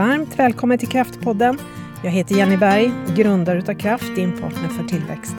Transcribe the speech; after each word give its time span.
Varmt 0.00 0.38
välkommen 0.38 0.78
till 0.78 0.88
Kraftpodden. 0.88 1.58
Jag 2.04 2.10
heter 2.10 2.34
Jenny 2.34 2.56
Berg, 2.56 2.92
grundare 3.16 3.58
utav 3.58 3.74
Kraft, 3.74 4.14
din 4.14 4.40
partner 4.40 4.68
för 4.68 4.84
tillväxt. 4.84 5.34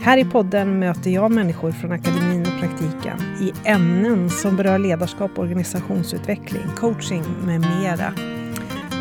Här 0.00 0.18
i 0.18 0.24
podden 0.24 0.78
möter 0.78 1.10
jag 1.10 1.30
människor 1.30 1.72
från 1.72 1.92
akademin 1.92 2.40
och 2.40 2.60
praktiken 2.60 3.20
i 3.40 3.52
ämnen 3.64 4.30
som 4.30 4.56
berör 4.56 4.78
ledarskap, 4.78 5.38
organisationsutveckling, 5.38 6.62
coaching 6.76 7.24
med 7.46 7.60
mera. 7.60 8.14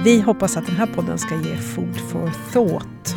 Vi 0.03 0.21
hoppas 0.21 0.57
att 0.57 0.65
den 0.65 0.75
här 0.75 0.87
podden 0.87 1.17
ska 1.17 1.35
ge 1.35 1.55
food 1.55 1.97
for 2.11 2.31
thought. 2.53 3.15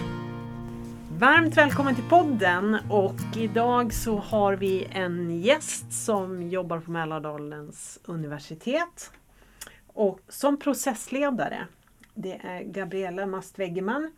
Varmt 1.19 1.57
välkommen 1.57 1.95
till 1.95 2.05
podden 2.05 2.79
och 2.91 3.37
idag 3.37 3.95
så 3.95 4.19
har 4.19 4.57
vi 4.57 4.87
en 4.91 5.41
gäst 5.41 5.93
som 5.93 6.43
jobbar 6.43 6.81
på 6.81 6.91
Mälardalens 6.91 7.99
universitet 8.05 9.11
och 9.95 10.21
som 10.29 10.57
processledare. 10.57 11.67
Det 12.15 12.41
är 12.45 12.63
Gabriella 12.63 13.27
Mast 13.27 13.59
Weggeman 13.59 14.13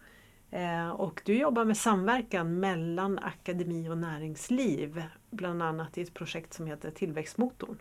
eh, 0.50 0.88
och 0.88 1.23
du 1.24 1.38
jobbar 1.38 1.64
med 1.64 1.77
samverkan 1.77 2.60
mellan 2.60 3.19
akademi 3.19 3.88
och 3.88 3.98
näringsliv, 3.98 5.02
bland 5.30 5.62
annat 5.62 5.98
i 5.98 6.02
ett 6.02 6.14
projekt 6.14 6.55
som 6.55 6.66
heter 6.66 6.91
Tillväxtmotorn. 6.91 7.78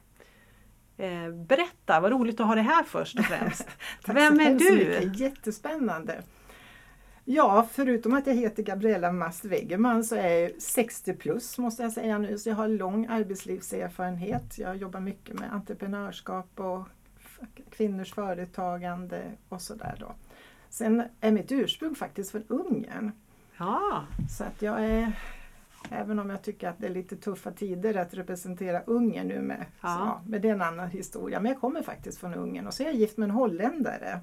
Eh, 0.97 1.29
berätta, 1.29 1.99
vad 1.99 2.11
roligt 2.11 2.39
att 2.39 2.47
ha 2.47 2.55
dig 2.55 2.63
här 2.63 2.83
först 2.83 3.19
och 3.19 3.25
främst. 3.25 3.67
Vem 4.07 4.39
är 4.39 4.59
du? 4.59 5.11
Jättespännande. 5.15 6.23
Ja, 7.25 7.67
förutom 7.71 8.13
att 8.13 8.27
jag 8.27 8.35
heter 8.35 8.63
Gabriella 8.63 9.11
Mast 9.11 9.45
Wegerman 9.45 10.03
så 10.03 10.15
är 10.15 10.29
jag 10.29 10.61
60 10.61 11.13
plus 11.13 11.57
måste 11.57 11.83
jag 11.83 11.91
säga 11.91 12.17
nu. 12.17 12.37
Så 12.37 12.49
jag 12.49 12.55
har 12.55 12.67
lång 12.67 13.05
arbetslivserfarenhet. 13.05 14.57
Jag 14.57 14.77
jobbar 14.77 14.99
mycket 14.99 15.39
med 15.39 15.53
entreprenörskap 15.53 16.59
och 16.59 16.87
kvinnors 17.69 18.13
företagande 18.13 19.31
och 19.49 19.61
sådär 19.61 19.95
då. 19.99 20.15
Sen 20.69 21.03
är 21.21 21.31
mitt 21.31 21.51
ursprung 21.51 21.95
faktiskt 21.95 22.31
från 22.31 22.43
Ungern. 22.47 23.11
Ja. 23.57 24.05
Så 24.37 24.43
att 24.43 24.61
jag 24.61 24.85
är, 24.85 25.11
även 25.89 26.19
om 26.19 26.29
jag 26.29 26.41
tycker 26.41 26.69
att 26.69 26.79
det 26.79 26.87
är 26.87 26.91
lite 26.91 27.15
tuffa 27.15 27.51
tider 27.51 27.97
att 27.97 28.13
representera 28.13 28.81
Ungern 28.81 29.27
nu 29.27 29.41
med, 29.41 29.65
ja. 29.81 30.21
Så, 30.23 30.29
men 30.29 30.41
det 30.41 30.49
är 30.49 30.53
en 30.53 30.61
annan 30.61 30.89
historia. 30.89 31.39
Men 31.39 31.51
jag 31.51 31.61
kommer 31.61 31.81
faktiskt 31.81 32.17
från 32.19 32.33
Ungern 32.33 32.67
och 32.67 32.73
så 32.73 32.83
är 32.83 32.87
jag 32.87 32.95
gift 32.95 33.17
med 33.17 33.29
en 33.29 33.35
holländare. 33.35 34.19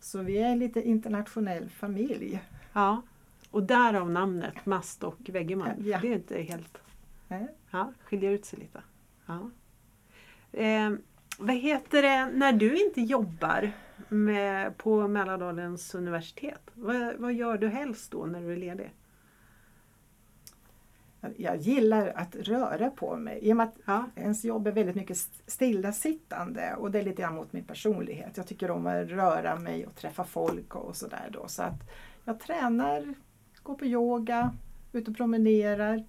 Så 0.00 0.18
vi 0.18 0.38
är 0.38 0.48
en 0.48 0.58
lite 0.58 0.82
internationell 0.82 1.70
familj. 1.70 2.42
Ja, 2.72 3.02
och 3.50 3.62
därav 3.62 4.10
namnet 4.10 4.66
Mast 4.66 5.04
och 5.04 5.18
Wegeman. 5.28 5.68
Ja. 5.78 5.98
Det 6.02 6.08
är 6.08 6.14
inte 6.14 6.42
helt... 6.42 6.78
Ja, 7.70 7.92
skiljer 8.04 8.30
ut 8.30 8.44
sig 8.44 8.58
lite. 8.58 8.82
Ja. 9.26 9.50
Eh, 10.52 10.90
vad 11.40 11.56
heter 11.56 12.02
det 12.02 12.26
när 12.26 12.52
du 12.52 12.84
inte 12.84 13.00
jobbar 13.00 13.72
med, 14.08 14.76
på 14.76 15.08
Mälardalens 15.08 15.94
universitet? 15.94 16.60
Vad, 16.74 17.16
vad 17.16 17.32
gör 17.32 17.58
du 17.58 17.68
helst 17.68 18.10
då 18.10 18.26
när 18.26 18.40
du 18.40 18.52
är 18.52 18.56
ledig? 18.56 18.90
Jag 21.36 21.56
gillar 21.56 22.12
att 22.16 22.36
röra 22.36 22.90
på 22.90 23.16
mig. 23.16 23.38
I 23.42 23.52
och 23.52 23.56
med 23.56 23.66
att 23.66 23.76
ja. 23.84 24.04
ens 24.16 24.44
jobb 24.44 24.66
är 24.66 24.72
väldigt 24.72 24.96
mycket 24.96 25.16
stillasittande 25.46 26.74
och 26.78 26.90
det 26.90 26.98
är 26.98 27.02
lite 27.02 27.22
grann 27.22 27.34
mot 27.34 27.52
min 27.52 27.64
personlighet. 27.64 28.36
Jag 28.36 28.46
tycker 28.46 28.70
om 28.70 28.86
att 28.86 29.08
röra 29.08 29.56
mig 29.56 29.86
och 29.86 29.94
träffa 29.94 30.24
folk 30.24 30.76
och 30.76 30.96
sådär 30.96 31.28
då. 31.32 31.48
Så 31.48 31.62
att 31.62 31.90
jag 32.24 32.40
tränar, 32.40 33.14
går 33.62 33.74
på 33.74 33.84
yoga, 33.84 34.54
ute 34.92 35.10
och 35.10 35.16
promenerar. 35.16 36.04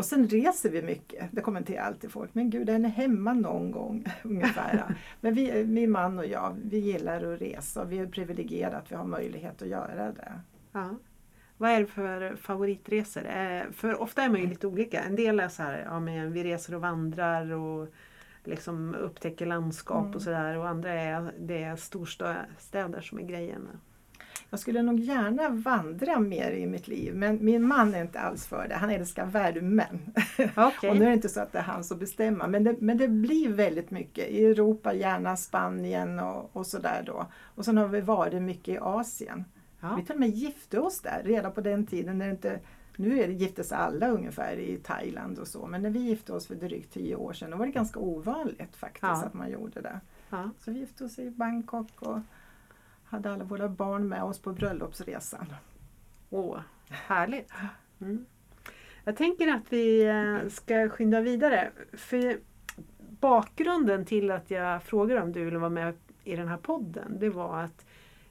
Och 0.00 0.06
sen 0.06 0.28
reser 0.28 0.70
vi 0.70 0.82
mycket. 0.82 1.28
Det 1.32 1.40
kommenterar 1.40 1.84
alltid 1.84 2.10
folk. 2.10 2.34
Men 2.34 2.50
gud, 2.50 2.68
är 2.68 2.78
ni 2.78 2.88
hemma 2.88 3.32
någon 3.32 3.70
gång? 3.70 4.04
ungefär. 4.22 4.94
Men 5.20 5.34
vi, 5.34 5.64
min 5.64 5.90
man 5.90 6.18
och 6.18 6.26
jag, 6.26 6.56
vi 6.64 6.78
gillar 6.78 7.32
att 7.32 7.40
resa 7.40 7.82
och 7.82 7.92
vi 7.92 7.98
är 7.98 8.06
privilegierade 8.06 8.76
att 8.76 8.92
vi 8.92 8.96
har 8.96 9.04
möjlighet 9.04 9.62
att 9.62 9.68
göra 9.68 10.12
det. 10.12 10.32
Ja. 10.72 10.88
Vad 11.56 11.70
är 11.70 11.80
det 11.80 11.86
för 11.86 12.36
favoritresor? 12.36 13.26
Eh, 13.26 13.62
för 13.72 14.02
ofta 14.02 14.22
är 14.22 14.28
man 14.28 14.40
ju 14.40 14.46
lite 14.46 14.66
olika. 14.66 15.02
En 15.02 15.16
del 15.16 15.40
är 15.40 15.48
så 15.48 15.62
här, 15.62 15.82
ja 15.84 16.00
men 16.00 16.32
vi 16.32 16.44
reser 16.44 16.74
och 16.74 16.80
vandrar 16.80 17.52
och 17.52 17.88
liksom 18.44 18.94
upptäcker 18.94 19.46
landskap 19.46 20.04
mm. 20.04 20.14
och 20.14 20.22
sådär. 20.22 20.58
Och 20.58 20.68
andra 20.68 20.92
är, 20.92 21.32
det 21.38 21.62
är 21.62 21.76
storstäder 21.76 23.00
som 23.00 23.18
är 23.18 23.22
grejen. 23.22 23.68
Jag 24.50 24.60
skulle 24.60 24.82
nog 24.82 25.00
gärna 25.00 25.48
vandra 25.48 26.18
mer 26.18 26.50
i 26.50 26.66
mitt 26.66 26.88
liv 26.88 27.14
men 27.14 27.44
min 27.44 27.66
man 27.66 27.94
är 27.94 28.02
inte 28.02 28.20
alls 28.20 28.46
för 28.46 28.68
det. 28.68 28.74
Han 28.74 28.90
älskar 28.90 29.26
värmen. 29.26 29.98
Okay. 30.56 30.90
och 30.90 30.96
nu 30.96 31.04
är 31.04 31.08
det 31.08 31.14
inte 31.14 31.28
så 31.28 31.40
att 31.40 31.52
det 31.52 31.58
är 31.58 31.62
han 31.62 31.84
som 31.84 31.98
bestämmer 31.98 32.48
men 32.48 32.64
det, 32.64 32.76
men 32.80 32.98
det 32.98 33.08
blir 33.08 33.48
väldigt 33.48 33.90
mycket 33.90 34.28
i 34.28 34.44
Europa, 34.44 34.94
gärna 34.94 35.36
Spanien 35.36 36.20
och, 36.20 36.56
och 36.56 36.66
sådär 36.66 37.02
då. 37.06 37.26
Och 37.54 37.64
sen 37.64 37.76
har 37.76 37.88
vi 37.88 38.00
varit 38.00 38.42
mycket 38.42 38.68
i 38.68 38.78
Asien. 38.78 39.44
Ja. 39.80 39.94
Vi 39.96 40.04
till 40.04 40.14
och 40.14 40.20
med 40.20 40.30
gifte 40.30 40.80
oss 40.80 41.00
där 41.00 41.22
redan 41.24 41.52
på 41.52 41.60
den 41.60 41.86
tiden 41.86 42.18
när 42.18 42.26
det 42.26 42.30
inte 42.30 42.60
nu 42.96 43.20
är 43.20 43.26
det, 43.26 43.32
gifte 43.32 43.64
sig 43.64 43.78
alla 43.78 44.08
ungefär 44.08 44.56
i 44.56 44.76
Thailand 44.76 45.38
och 45.38 45.48
så 45.48 45.66
men 45.66 45.82
när 45.82 45.90
vi 45.90 45.98
gifte 45.98 46.32
oss 46.32 46.46
för 46.46 46.54
drygt 46.54 46.92
tio 46.92 47.16
år 47.16 47.32
sedan 47.32 47.50
då 47.50 47.56
var 47.56 47.66
det 47.66 47.72
ganska 47.72 48.00
ovanligt 48.00 48.76
faktiskt 48.76 49.02
ja. 49.02 49.24
att 49.26 49.34
man 49.34 49.50
gjorde 49.50 49.80
det. 49.80 50.00
Ja. 50.30 50.50
Så 50.58 50.70
vi 50.70 50.78
gifte 50.78 51.04
oss 51.04 51.18
i 51.18 51.30
Bangkok 51.30 52.02
och 52.02 52.18
hade 53.10 53.32
alla 53.32 53.44
våra 53.44 53.68
barn 53.68 54.08
med 54.08 54.22
oss 54.22 54.38
på 54.38 54.52
bröllopsresan. 54.52 55.46
Åh, 56.30 56.60
härligt! 56.88 57.52
Mm. 58.00 58.26
Jag 59.04 59.16
tänker 59.16 59.48
att 59.48 59.72
vi 59.72 60.06
eh, 60.06 60.48
ska 60.48 60.88
skynda 60.88 61.20
vidare. 61.20 61.70
För 61.92 62.40
bakgrunden 63.20 64.04
till 64.04 64.30
att 64.30 64.50
jag 64.50 64.82
frågade 64.82 65.22
om 65.22 65.32
du 65.32 65.44
ville 65.44 65.58
vara 65.58 65.70
med 65.70 65.94
i 66.24 66.36
den 66.36 66.48
här 66.48 66.56
podden, 66.56 67.18
det 67.20 67.30
var 67.30 67.62
att 67.62 67.86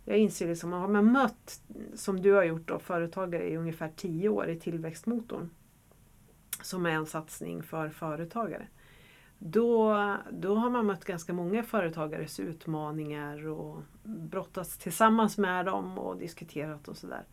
jag 0.05 0.17
inser 0.17 0.47
liksom, 0.47 0.73
har 0.73 0.87
man 0.87 1.11
mött, 1.11 1.61
som 1.95 2.21
du 2.21 2.33
har 2.33 2.43
gjort, 2.43 2.67
då, 2.67 2.79
företagare 2.79 3.49
i 3.49 3.57
ungefär 3.57 3.91
tio 3.95 4.29
år 4.29 4.49
i 4.49 4.59
Tillväxtmotorn, 4.59 5.49
som 6.61 6.85
är 6.85 6.89
en 6.89 7.05
satsning 7.05 7.63
för 7.63 7.89
företagare. 7.89 8.67
Då, 9.37 9.95
då 10.31 10.55
har 10.55 10.69
man 10.69 10.85
mött 10.85 11.05
ganska 11.05 11.33
många 11.33 11.63
företagares 11.63 12.39
utmaningar 12.39 13.47
och 13.47 13.81
brottats 14.09 14.77
tillsammans 14.77 15.37
med 15.37 15.65
dem 15.65 15.97
och 15.97 16.17
diskuterat 16.17 16.87
och 16.87 16.97
sådär. 16.97 17.23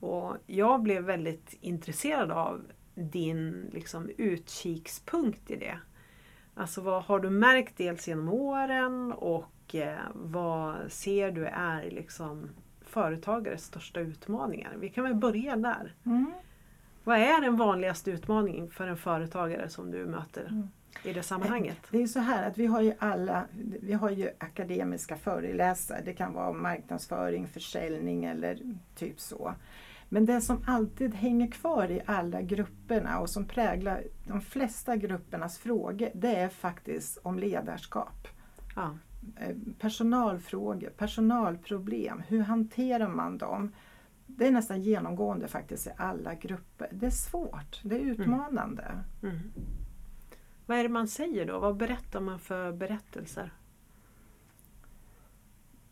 Och 0.00 0.36
jag 0.46 0.82
blev 0.82 1.02
väldigt 1.02 1.58
intresserad 1.60 2.30
av 2.30 2.60
din 2.94 3.70
liksom, 3.72 4.10
utkikspunkt 4.16 5.50
i 5.50 5.56
det. 5.56 5.78
Alltså 6.54 6.80
vad 6.80 7.02
har 7.02 7.20
du 7.20 7.30
märkt 7.30 7.76
dels 7.76 8.08
genom 8.08 8.28
åren 8.28 9.12
och 9.12 9.74
eh, 9.74 9.98
vad 10.14 10.92
ser 10.92 11.30
du 11.30 11.46
är 11.46 11.90
liksom 11.90 12.48
företagares 12.80 13.64
största 13.64 14.00
utmaningar? 14.00 14.76
Vi 14.76 14.88
kan 14.88 15.04
väl 15.04 15.14
börja 15.14 15.56
där. 15.56 15.94
Mm. 16.06 16.32
Vad 17.04 17.18
är 17.18 17.40
den 17.40 17.56
vanligaste 17.56 18.10
utmaningen 18.10 18.70
för 18.70 18.86
en 18.88 18.96
företagare 18.96 19.68
som 19.68 19.90
du 19.90 20.06
möter? 20.06 20.46
Mm 20.46 20.68
i 21.02 21.12
det 21.12 21.22
sammanhanget? 21.22 21.76
Det 21.90 22.02
är 22.02 22.06
så 22.06 22.20
här 22.20 22.48
att 22.48 22.58
vi 22.58 22.66
har 22.66 22.80
ju 22.80 22.92
alla 22.98 23.44
vi 23.82 23.92
har 23.92 24.10
ju 24.10 24.30
akademiska 24.38 25.16
föreläsare. 25.16 26.02
Det 26.04 26.12
kan 26.12 26.32
vara 26.32 26.52
marknadsföring, 26.52 27.46
försäljning 27.46 28.24
eller 28.24 28.58
typ 28.94 29.20
så. 29.20 29.54
Men 30.08 30.26
det 30.26 30.40
som 30.40 30.64
alltid 30.66 31.14
hänger 31.14 31.50
kvar 31.50 31.90
i 31.90 32.02
alla 32.06 32.42
grupperna 32.42 33.18
och 33.18 33.30
som 33.30 33.44
präglar 33.44 34.04
de 34.26 34.40
flesta 34.40 34.96
gruppernas 34.96 35.58
frågor 35.58 36.10
det 36.14 36.36
är 36.36 36.48
faktiskt 36.48 37.18
om 37.22 37.38
ledarskap. 37.38 38.28
Ja. 38.76 38.98
Eh, 39.40 39.56
personalfrågor, 39.78 40.90
personalproblem, 40.90 42.22
hur 42.28 42.40
hanterar 42.40 43.08
man 43.08 43.38
dem? 43.38 43.72
Det 44.26 44.46
är 44.46 44.50
nästan 44.50 44.82
genomgående 44.82 45.48
faktiskt 45.48 45.86
i 45.86 45.90
alla 45.96 46.34
grupper. 46.34 46.88
Det 46.92 47.06
är 47.06 47.10
svårt, 47.10 47.80
det 47.82 47.94
är 47.96 48.00
mm. 48.00 48.12
utmanande. 48.12 48.84
Mm. 49.22 49.34
Mm. 49.34 49.52
Vad 50.66 50.78
är 50.78 50.82
det 50.82 50.88
man 50.88 51.08
säger 51.08 51.46
då? 51.46 51.58
Vad 51.58 51.76
berättar 51.76 52.20
man 52.20 52.38
för 52.38 52.72
berättelser? 52.72 53.50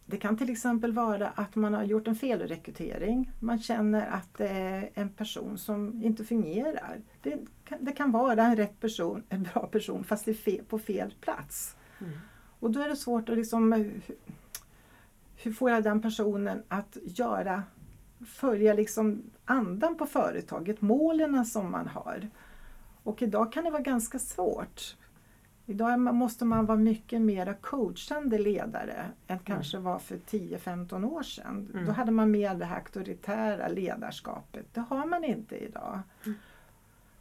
Det 0.06 0.16
kan 0.16 0.36
till 0.36 0.50
exempel 0.50 0.92
vara 0.92 1.28
att 1.28 1.54
man 1.54 1.74
har 1.74 1.84
gjort 1.84 2.08
en 2.08 2.14
felrekrytering. 2.14 3.30
Man 3.40 3.58
känner 3.58 4.06
att 4.06 4.34
det 4.34 4.48
är 4.48 4.90
en 4.94 5.08
person 5.08 5.58
som 5.58 6.02
inte 6.02 6.24
fungerar. 6.24 7.00
Det 7.22 7.38
kan, 7.64 7.84
det 7.84 7.92
kan 7.92 8.10
vara 8.10 8.42
en 8.42 8.56
rätt 8.56 8.80
person, 8.80 9.22
en 9.28 9.42
bra 9.42 9.66
person, 9.66 10.04
fast 10.04 10.24
fel, 10.24 10.64
på 10.68 10.78
fel 10.78 11.14
plats. 11.20 11.76
Mm. 12.00 12.12
Och 12.60 12.70
då 12.70 12.80
är 12.80 12.88
det 12.88 12.96
svårt 12.96 13.28
att 13.28 13.36
liksom 13.36 13.92
hur 15.36 15.52
får 15.52 15.70
jag 15.70 15.84
den 15.84 16.02
personen 16.02 16.62
att 16.68 16.96
göra, 17.02 17.62
följa 18.26 18.74
liksom 18.74 19.22
andan 19.44 19.96
på 19.96 20.06
företaget, 20.06 20.80
målen 20.80 21.44
som 21.44 21.70
man 21.70 21.88
har. 21.88 22.30
Och 23.04 23.22
idag 23.22 23.52
kan 23.52 23.64
det 23.64 23.70
vara 23.70 23.82
ganska 23.82 24.18
svårt. 24.18 24.96
Idag 25.66 26.00
måste 26.00 26.44
man 26.44 26.66
vara 26.66 26.78
mycket 26.78 27.20
mer 27.20 27.56
coachande 27.60 28.38
ledare 28.38 29.10
än 29.26 29.36
mm. 29.36 29.44
kanske 29.44 29.78
var 29.78 29.98
för 29.98 30.16
10-15 30.16 31.04
år 31.04 31.22
sedan. 31.22 31.70
Mm. 31.72 31.86
Då 31.86 31.92
hade 31.92 32.10
man 32.10 32.30
mer 32.30 32.54
det 32.54 32.64
här 32.64 32.76
auktoritära 32.76 33.68
ledarskapet. 33.68 34.66
Det 34.72 34.80
har 34.80 35.06
man 35.06 35.24
inte 35.24 35.56
idag. 35.56 36.00
Mm. 36.24 36.38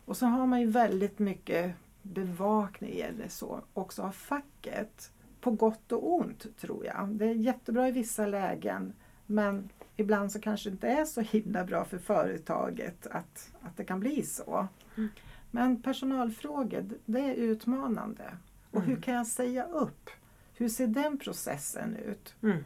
Och 0.06 0.18
så 0.18 0.25
har 0.25 0.45
man 0.45 0.62
ju 0.62 0.68
väldigt 0.68 1.19
mycket 1.19 1.75
bevakning 2.01 3.00
eller 3.00 3.27
så 3.27 3.62
också 3.74 4.01
av 4.01 4.12
facket. 4.12 5.12
på 5.41 5.51
gott 5.51 5.91
och 5.91 6.13
ont 6.13 6.57
tror 6.57 6.85
jag. 6.85 7.07
Det 7.09 7.25
är 7.25 7.33
jättebra 7.33 7.88
i 7.88 7.91
vissa 7.91 8.25
lägen 8.25 8.94
men 9.25 9.69
ibland 9.95 10.31
så 10.31 10.39
kanske 10.39 10.69
det 10.69 10.74
inte 10.74 10.88
är 10.88 11.06
så 11.06 11.21
himla 11.21 11.63
bra 11.63 11.85
för 11.85 11.97
företaget 11.97 13.07
att, 13.07 13.51
att 13.62 13.77
det 13.77 13.83
kan 13.83 14.00
bli 14.00 14.24
så. 14.24 14.68
Mm. 14.97 15.09
Men 15.55 15.81
personalfrågor, 15.81 16.85
det 17.05 17.19
är 17.19 17.33
utmanande. 17.33 18.38
Och 18.71 18.81
hur 18.81 18.89
Mm. 18.91 19.01
kan 19.01 19.13
jag 19.13 19.27
säga 19.27 19.65
upp? 19.65 20.09
Hur 20.53 20.69
ser 20.69 20.88
den 20.88 21.17
processen 21.17 21.95
ut? 21.95 22.35
Mm. 22.44 22.57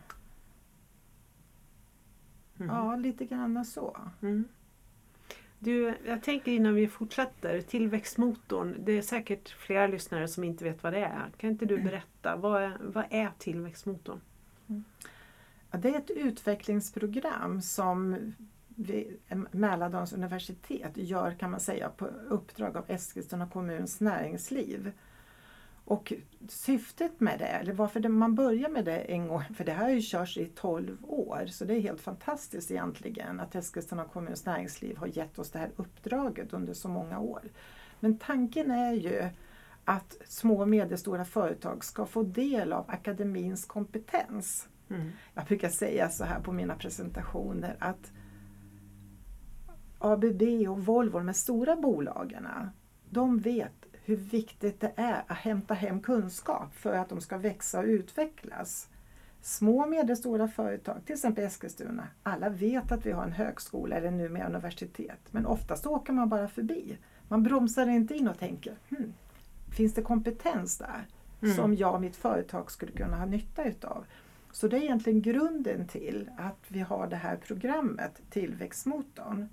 Mm. 2.59 2.75
Ja, 2.75 2.95
lite 2.95 3.25
grann 3.25 3.65
så. 3.65 3.97
Mm. 4.21 4.45
Du, 5.59 5.93
jag 6.05 6.23
tänker 6.23 6.51
innan 6.51 6.75
vi 6.75 6.87
fortsätter, 6.87 7.61
tillväxtmotorn. 7.61 8.75
Det 8.79 8.91
är 8.91 9.01
säkert 9.01 9.49
flera 9.49 9.87
lyssnare 9.87 10.27
som 10.27 10.43
inte 10.43 10.63
vet 10.63 10.83
vad 10.83 10.93
det 10.93 10.99
är. 11.05 11.29
Kan 11.37 11.49
inte 11.49 11.65
du 11.65 11.77
berätta, 11.77 12.35
vad 12.35 12.63
är, 12.63 12.77
vad 12.81 13.05
är 13.09 13.31
tillväxtmotorn? 13.37 14.21
Ja, 15.71 15.77
det 15.77 15.89
är 15.89 15.97
ett 15.97 16.09
utvecklingsprogram 16.09 17.61
som 17.61 18.15
vi, 18.79 19.17
Mälardalens 19.51 20.13
universitet 20.13 20.91
gör 20.97 21.31
kan 21.31 21.51
man 21.51 21.59
säga 21.59 21.89
på 21.89 22.05
uppdrag 22.29 22.77
av 22.77 22.85
Eskilstuna 22.87 23.47
kommuns 23.47 23.99
näringsliv. 23.99 24.91
Och 25.85 26.13
syftet 26.47 27.19
med 27.19 27.39
det, 27.39 27.45
eller 27.45 27.73
varför 27.73 28.09
man 28.09 28.35
börjar 28.35 28.69
med 28.69 28.85
det 28.85 28.97
en 28.97 29.27
gång, 29.27 29.43
för 29.55 29.63
det 29.63 29.71
här 29.71 29.83
har 29.83 29.91
ju 29.91 30.01
körts 30.01 30.37
i 30.37 30.45
12 30.45 30.97
år, 31.03 31.45
så 31.47 31.65
det 31.65 31.73
är 31.75 31.79
helt 31.79 32.01
fantastiskt 32.01 32.71
egentligen 32.71 33.39
att 33.39 33.55
Eskilstuna 33.55 34.05
kommuns 34.05 34.45
näringsliv 34.45 34.97
har 34.97 35.07
gett 35.07 35.39
oss 35.39 35.51
det 35.51 35.59
här 35.59 35.71
uppdraget 35.75 36.53
under 36.53 36.73
så 36.73 36.89
många 36.89 37.19
år. 37.19 37.41
Men 37.99 38.17
tanken 38.17 38.71
är 38.71 38.93
ju 38.93 39.29
att 39.85 40.17
små 40.27 40.61
och 40.61 40.69
medelstora 40.69 41.25
företag 41.25 41.83
ska 41.83 42.05
få 42.05 42.23
del 42.23 42.73
av 42.73 42.85
akademins 42.87 43.65
kompetens. 43.65 44.67
Mm. 44.89 45.11
Jag 45.33 45.45
brukar 45.45 45.69
säga 45.69 46.09
så 46.09 46.23
här 46.23 46.39
på 46.39 46.51
mina 46.51 46.75
presentationer 46.75 47.75
att 47.79 48.11
ABB 49.99 50.41
och 50.69 50.85
Volvo, 50.85 51.17
de 51.17 51.27
här 51.27 51.33
stora 51.33 51.75
bolagen, 51.75 52.47
de 53.09 53.39
vet 53.39 53.85
hur 54.03 54.15
viktigt 54.15 54.79
det 54.79 54.91
är 54.95 55.23
att 55.27 55.37
hämta 55.37 55.73
hem 55.73 56.01
kunskap 56.01 56.75
för 56.75 56.93
att 56.93 57.09
de 57.09 57.21
ska 57.21 57.37
växa 57.37 57.79
och 57.79 57.85
utvecklas. 57.85 58.89
Små 59.41 59.81
och 59.81 59.89
medelstora 59.89 60.47
företag, 60.47 60.97
till 61.05 61.13
exempel 61.13 61.43
Eskilstuna, 61.43 62.07
alla 62.23 62.49
vet 62.49 62.91
att 62.91 63.05
vi 63.05 63.11
har 63.11 63.23
en 63.23 63.31
högskola 63.31 63.95
eller 63.95 64.11
numera 64.11 64.47
universitet, 64.47 65.19
men 65.31 65.45
oftast 65.45 65.85
åker 65.87 66.13
man 66.13 66.29
bara 66.29 66.47
förbi. 66.47 66.97
Man 67.27 67.43
bromsar 67.43 67.87
inte 67.89 68.15
in 68.15 68.27
och 68.27 68.39
tänker, 68.39 68.75
hmm, 68.89 69.13
finns 69.77 69.93
det 69.93 70.01
kompetens 70.01 70.77
där 70.77 71.05
Mm. 71.41 71.55
som 71.55 71.75
jag 71.75 71.93
och 71.93 72.01
mitt 72.01 72.15
företag 72.15 72.71
skulle 72.71 72.91
kunna 72.91 73.17
ha 73.17 73.25
nytta 73.25 73.63
utav? 73.63 74.05
Så 74.51 74.67
det 74.67 74.77
är 74.77 74.81
egentligen 74.81 75.21
grunden 75.21 75.87
till 75.87 76.29
att 76.37 76.65
vi 76.67 76.79
har 76.79 77.07
det 77.07 77.15
här 77.15 77.35
programmet, 77.35 78.21
Tillväxtmotorn. 78.29 79.49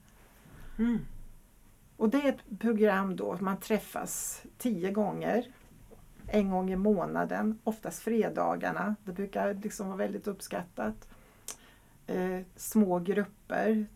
Mm. 0.78 0.98
Och 1.96 2.08
det 2.08 2.18
är 2.18 2.28
ett 2.28 2.58
program 2.58 3.16
då 3.16 3.36
man 3.40 3.60
träffas 3.60 4.42
tio 4.58 4.90
gånger. 4.90 5.52
En 6.26 6.50
gång 6.50 6.70
i 6.70 6.76
månaden, 6.76 7.58
oftast 7.64 8.02
fredagarna. 8.02 8.96
Det 9.04 9.12
brukar 9.12 9.54
liksom 9.54 9.86
vara 9.86 9.96
väldigt 9.96 10.26
uppskattat. 10.26 11.08
Eh, 12.06 12.40
små 12.56 12.98
grupper, 12.98 13.86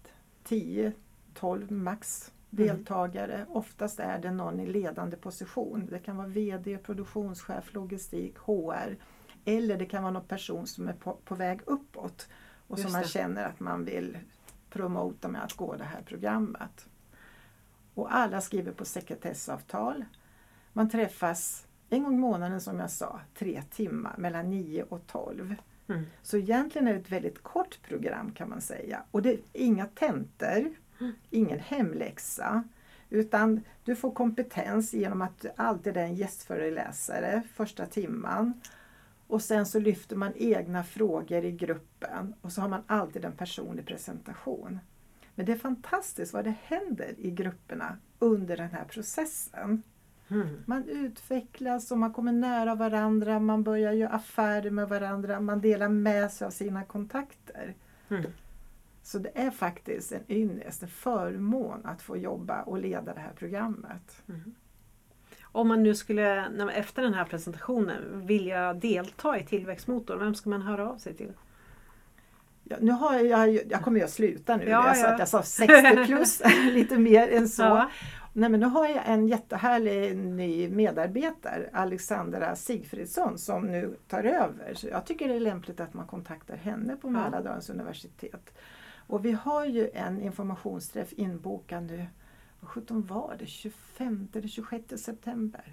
10-12 0.44 1.70
max 1.70 2.32
deltagare. 2.50 3.46
Oftast 3.48 4.00
är 4.00 4.18
det 4.18 4.30
någon 4.30 4.60
i 4.60 4.66
ledande 4.66 5.16
position. 5.16 5.86
Det 5.90 5.98
kan 5.98 6.16
vara 6.16 6.26
VD, 6.26 6.78
produktionschef, 6.78 7.74
logistik, 7.74 8.38
HR. 8.38 8.96
Eller 9.44 9.76
det 9.76 9.86
kan 9.86 10.02
vara 10.02 10.12
någon 10.12 10.24
person 10.28 10.66
som 10.66 10.88
är 10.88 10.92
på, 10.92 11.18
på 11.24 11.34
väg 11.34 11.60
uppåt 11.66 12.28
och 12.66 12.78
som 12.78 12.82
Just 12.82 12.92
man 12.92 13.02
det. 13.02 13.08
känner 13.08 13.44
att 13.44 13.60
man 13.60 13.84
vill 13.84 14.18
promota 14.70 15.28
med 15.28 15.44
att 15.44 15.52
gå 15.52 15.76
det 15.76 15.84
här 15.84 16.02
programmet. 16.02 16.86
Och 17.94 18.14
alla 18.14 18.40
skriver 18.40 18.72
på 18.72 18.84
sekretessavtal. 18.84 20.04
Man 20.72 20.90
träffas 20.90 21.66
en 21.90 22.02
gång 22.02 22.14
i 22.14 22.18
månaden 22.18 22.60
som 22.60 22.78
jag 22.78 22.90
sa, 22.90 23.20
tre 23.34 23.62
timmar 23.70 24.14
mellan 24.18 24.50
9 24.50 24.82
och 24.82 25.06
12. 25.06 25.54
Mm. 25.88 26.06
Så 26.22 26.36
egentligen 26.36 26.88
är 26.88 26.92
det 26.92 27.00
ett 27.00 27.12
väldigt 27.12 27.42
kort 27.42 27.82
program 27.82 28.32
kan 28.32 28.48
man 28.48 28.60
säga. 28.60 29.02
Och 29.10 29.22
det 29.22 29.32
är 29.32 29.38
inga 29.52 29.86
tentor, 29.86 30.74
ingen 31.30 31.58
hemläxa. 31.58 32.64
Utan 33.10 33.60
du 33.84 33.96
får 33.96 34.10
kompetens 34.10 34.94
genom 34.94 35.22
att 35.22 35.40
du 35.40 35.50
alltid 35.56 35.96
är 35.96 36.04
en 36.04 36.14
gästföreläsare 36.14 37.42
första 37.54 37.86
timman. 37.86 38.60
Och 39.28 39.42
sen 39.42 39.66
så 39.66 39.78
lyfter 39.78 40.16
man 40.16 40.32
egna 40.36 40.84
frågor 40.84 41.44
i 41.44 41.52
gruppen 41.52 42.34
och 42.40 42.52
så 42.52 42.60
har 42.60 42.68
man 42.68 42.82
alltid 42.86 43.24
en 43.24 43.32
personlig 43.32 43.86
presentation. 43.86 44.78
Men 45.34 45.46
det 45.46 45.52
är 45.52 45.58
fantastiskt 45.58 46.32
vad 46.32 46.44
det 46.44 46.54
händer 46.62 47.14
i 47.18 47.30
grupperna 47.30 47.96
under 48.18 48.56
den 48.56 48.70
här 48.70 48.84
processen. 48.84 49.82
Mm. 50.28 50.48
Man 50.66 50.88
utvecklas 50.88 51.90
och 51.90 51.98
man 51.98 52.12
kommer 52.12 52.32
nära 52.32 52.74
varandra, 52.74 53.38
man 53.38 53.62
börjar 53.62 53.92
göra 53.92 54.10
affärer 54.10 54.70
med 54.70 54.88
varandra, 54.88 55.40
man 55.40 55.60
delar 55.60 55.88
med 55.88 56.32
sig 56.32 56.46
av 56.46 56.50
sina 56.50 56.84
kontakter. 56.84 57.74
Mm. 58.08 58.24
Så 59.02 59.18
det 59.18 59.30
är 59.34 59.50
faktiskt 59.50 60.12
en 60.12 60.24
ynnest, 60.28 60.82
en 60.82 60.88
förmån 60.88 61.80
att 61.84 62.02
få 62.02 62.16
jobba 62.16 62.62
och 62.62 62.78
leda 62.78 63.14
det 63.14 63.20
här 63.20 63.32
programmet. 63.36 64.22
Om 65.52 65.68
man 65.68 65.82
nu 65.82 65.94
skulle, 65.94 66.44
efter 66.74 67.02
den 67.02 67.14
här 67.14 67.24
presentationen, 67.24 68.26
vilja 68.26 68.74
delta 68.74 69.38
i 69.38 69.44
tillväxtmotorn, 69.44 70.18
vem 70.18 70.34
ska 70.34 70.50
man 70.50 70.62
höra 70.62 70.90
av 70.90 70.96
sig 70.98 71.14
till? 71.14 71.32
Ja, 72.64 72.76
nu 72.80 72.92
har 72.92 73.18
jag, 73.18 73.50
ju- 73.50 73.62
jag 73.70 73.82
kommer 73.82 74.04
att 74.04 74.10
sluta 74.10 74.56
nu, 74.56 74.64
Ja, 74.68 74.86
jag 74.86 74.96
sa 74.96 75.06
ja. 75.06 75.12
att 75.12 75.18
jag 75.18 75.28
sa 75.28 75.42
60 75.42 75.72
plus, 76.06 76.42
lite 76.72 76.98
mer 76.98 77.28
än 77.32 77.48
så. 77.48 77.62
Ja. 77.62 77.90
Nej, 78.32 78.48
men 78.50 78.60
nu 78.60 78.66
har 78.66 78.88
jag 78.88 79.02
en 79.06 79.28
jättehärlig 79.28 80.16
ny 80.16 80.68
medarbetare, 80.68 81.70
Alexandra 81.72 82.56
Sigfridsson, 82.56 83.38
som 83.38 83.66
nu 83.66 83.96
tar 84.08 84.24
över. 84.24 84.74
Så 84.74 84.88
jag 84.88 85.04
tycker 85.06 85.28
det 85.28 85.34
är 85.34 85.40
lämpligt 85.40 85.80
att 85.80 85.94
man 85.94 86.06
kontaktar 86.06 86.56
henne 86.56 86.96
på 86.96 87.10
Mälardalens 87.10 87.70
universitet. 87.70 88.58
Och 89.06 89.24
vi 89.24 89.32
har 89.32 89.64
ju 89.64 89.90
en 89.94 90.20
informationsträff 90.22 91.12
inbokad 91.12 91.82
nu, 91.82 92.06
vad 92.60 92.70
sjutton 92.70 93.02
var 93.06 93.36
det, 93.38 93.46
25 93.46 94.28
eller 94.32 94.48
26 94.48 94.98
september? 95.04 95.64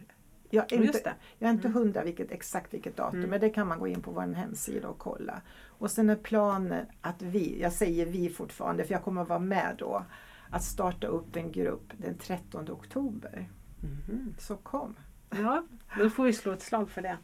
Jag 0.50 0.74
är 0.74 0.78
Just 0.78 0.96
inte, 0.96 1.10
det. 1.10 1.16
jag 1.40 1.48
är 1.50 1.54
inte 1.54 1.68
Mm. 1.68 1.80
hundra 1.82 2.04
vilket, 2.04 2.32
exakt 2.32 2.74
vilket 2.74 2.98
datum, 2.98 3.20
Mm. 3.20 3.30
men 3.30 3.40
det 3.42 3.50
kan 3.50 3.68
man 3.68 3.80
gå 3.80 3.88
in 3.88 4.02
på 4.02 4.12
vår 4.12 4.34
hemsida 4.34 4.88
och 4.88 4.98
kolla. 4.98 5.42
Och 5.66 5.92
sen 5.92 6.10
är 6.10 6.16
planen 6.16 6.86
att 7.02 7.22
vi, 7.22 7.62
jag 7.62 7.74
säger 7.74 8.06
vi 8.06 8.30
fortfarande 8.30 8.84
för 8.84 8.94
jag 8.94 9.04
kommer 9.04 9.22
att 9.22 9.30
vara 9.30 9.40
med 9.40 9.76
då, 9.80 10.06
att 10.50 10.64
starta 10.64 11.08
upp 11.08 11.36
en 11.36 11.52
grupp 11.52 11.94
den 11.98 12.18
13 12.18 12.70
oktober. 12.72 13.50
Mhm. 13.84 14.36
Så 14.40 14.56
kom! 14.58 14.96
Ja, 15.30 15.64
då 15.98 16.10
får 16.10 16.24
vi 16.24 16.34
slå 16.34 16.52
ett 16.52 16.62
slag 16.62 16.90
för 16.90 17.02
det. 17.02 17.18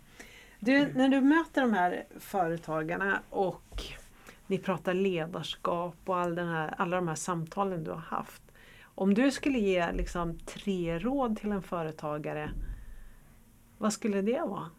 Du, 0.59 0.93
när 0.93 1.09
du 1.09 1.21
möter 1.21 1.61
de 1.61 1.73
här 1.73 2.03
företagarna 2.19 3.19
och 3.29 3.83
ni 4.47 4.57
pratar 4.57 4.93
ledarskap 4.93 5.95
och 6.05 6.17
all 6.17 6.35
den 6.35 6.47
här, 6.47 6.73
alla 6.77 6.95
de 6.95 7.07
här 7.07 7.15
samtalen 7.15 7.83
du 7.83 7.91
har 7.91 7.97
haft. 7.97 8.41
Om 9.01 9.13
du 9.13 9.31
skulle 9.31 9.59
ge 9.59 9.91
liksom 9.91 10.39
tre 10.39 10.99
råd 10.99 11.37
till 11.37 11.51
en 11.51 11.61
företagare, 11.61 12.51
vad 13.77 13.93
skulle 13.93 14.21
det 14.21 14.41
vara? 14.41 14.69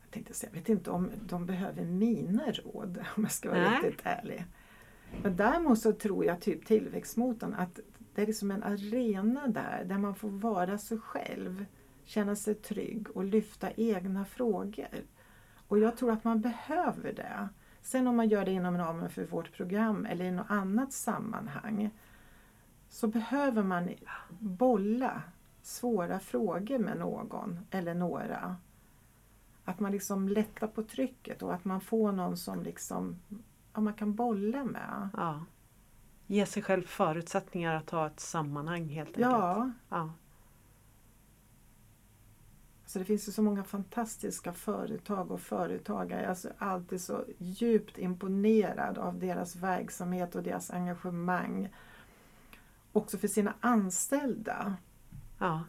Jag 0.00 0.10
tänkte 0.10 0.34
säga, 0.34 0.50
jag 0.52 0.60
vet 0.60 0.68
inte 0.68 0.90
om 0.90 1.10
de 1.26 1.46
behöver 1.46 1.84
mina 1.84 2.52
råd 2.52 2.98
om 3.16 3.22
jag 3.22 3.32
ska 3.32 3.50
vara 3.50 3.70
Nej. 3.70 3.82
riktigt 3.82 4.06
ärlig. 4.06 4.44
Men 5.22 5.36
däremot 5.36 5.78
så 5.78 5.92
tror 5.92 6.24
jag 6.24 6.40
typ 6.40 6.66
tillväxtmotorn 6.66 7.54
att 7.54 7.80
det 8.14 8.22
är 8.22 8.26
liksom 8.26 8.50
en 8.50 8.62
arena 8.62 9.48
där, 9.48 9.84
där 9.84 9.98
man 9.98 10.14
får 10.14 10.28
vara 10.28 10.78
sig 10.78 10.98
själv, 10.98 11.64
känna 12.04 12.36
sig 12.36 12.54
trygg 12.54 13.10
och 13.10 13.24
lyfta 13.24 13.70
egna 13.76 14.24
frågor. 14.24 15.04
Och 15.68 15.78
jag 15.78 15.96
tror 15.96 16.12
att 16.12 16.24
man 16.24 16.40
behöver 16.40 17.12
det. 17.12 17.48
Sen 17.82 18.06
om 18.06 18.16
man 18.16 18.28
gör 18.28 18.44
det 18.44 18.50
inom 18.50 18.78
ramen 18.78 19.10
för 19.10 19.24
vårt 19.24 19.52
program 19.52 20.06
eller 20.06 20.24
i 20.24 20.30
något 20.30 20.50
annat 20.50 20.92
sammanhang 20.92 21.90
så 22.88 23.08
behöver 23.08 23.62
man 23.62 23.90
bolla 24.38 25.22
svåra 25.62 26.20
frågor 26.20 26.78
med 26.78 26.98
någon 26.98 27.58
eller 27.70 27.94
några. 27.94 28.56
Att 29.64 29.80
man 29.80 29.92
liksom 29.92 30.28
lättar 30.28 30.66
på 30.66 30.82
trycket 30.82 31.42
och 31.42 31.54
att 31.54 31.64
man 31.64 31.80
får 31.80 32.12
någon 32.12 32.36
som 32.36 32.62
liksom, 32.62 33.16
ja, 33.74 33.80
man 33.80 33.94
kan 33.94 34.14
bolla 34.14 34.64
med. 34.64 35.08
Ja. 35.12 35.44
Ge 36.26 36.46
sig 36.46 36.62
själv 36.62 36.82
förutsättningar 36.82 37.74
att 37.74 37.90
ha 37.90 38.06
ett 38.06 38.20
sammanhang 38.20 38.88
helt 38.88 39.08
enkelt. 39.08 39.26
Ja, 39.26 39.70
Ja. 39.88 40.12
Så 42.90 42.98
det 42.98 43.04
finns 43.04 43.28
ju 43.28 43.32
så 43.32 43.42
många 43.42 43.64
fantastiska 43.64 44.52
företag 44.52 45.30
och 45.30 45.40
företagare. 45.40 46.20
Jag 46.20 46.24
är 46.24 46.28
alltså 46.28 46.48
alltid 46.58 47.00
så 47.00 47.24
djupt 47.38 47.98
imponerad 47.98 48.98
av 48.98 49.18
deras 49.18 49.56
verksamhet 49.56 50.34
och 50.34 50.42
deras 50.42 50.70
engagemang. 50.70 51.68
Också 52.92 53.18
för 53.18 53.28
sina 53.28 53.54
anställda. 53.60 54.76
Ja. 55.38 55.64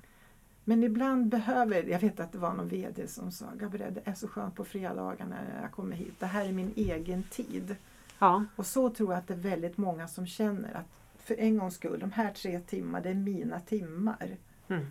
Men 0.63 0.84
ibland 0.84 1.28
behöver, 1.28 1.84
jag 1.84 2.00
vet 2.00 2.20
att 2.20 2.32
det 2.32 2.38
var 2.38 2.54
någon 2.54 2.68
VD 2.68 3.08
som 3.08 3.32
sa 3.32 3.46
Gabriel 3.56 3.94
det 3.94 4.01
är 4.06 4.13
så 4.13 4.28
skönt 4.28 4.56
på 4.56 4.66
fredagar 4.66 5.25
när 5.25 5.62
jag 5.62 5.72
kommer 5.72 5.96
hit. 5.96 6.20
Det 6.20 6.25
här 6.25 6.46
är 6.46 6.51
min 6.51 6.74
egen 6.75 7.24
tid. 7.24 7.75
Ja. 8.20 8.46
Och 8.56 8.66
så 8.66 8.90
tror 8.90 9.12
jag 9.12 9.20
att 9.20 9.28
det 9.28 9.34
är 9.34 9.38
väldigt 9.38 9.78
många 9.78 10.08
som 10.08 10.28
känner 10.28 10.74
att 10.74 10.88
för 11.20 11.40
en 11.40 11.58
gångs 11.58 11.75
skull, 11.75 12.00
de 12.00 12.12
här 12.12 12.34
tre 12.34 12.60
timmarna, 12.60 13.04
det 13.04 13.10
är 13.10 13.16
mina 13.16 13.60
timmar. 13.60 14.38
Mm. 14.68 14.86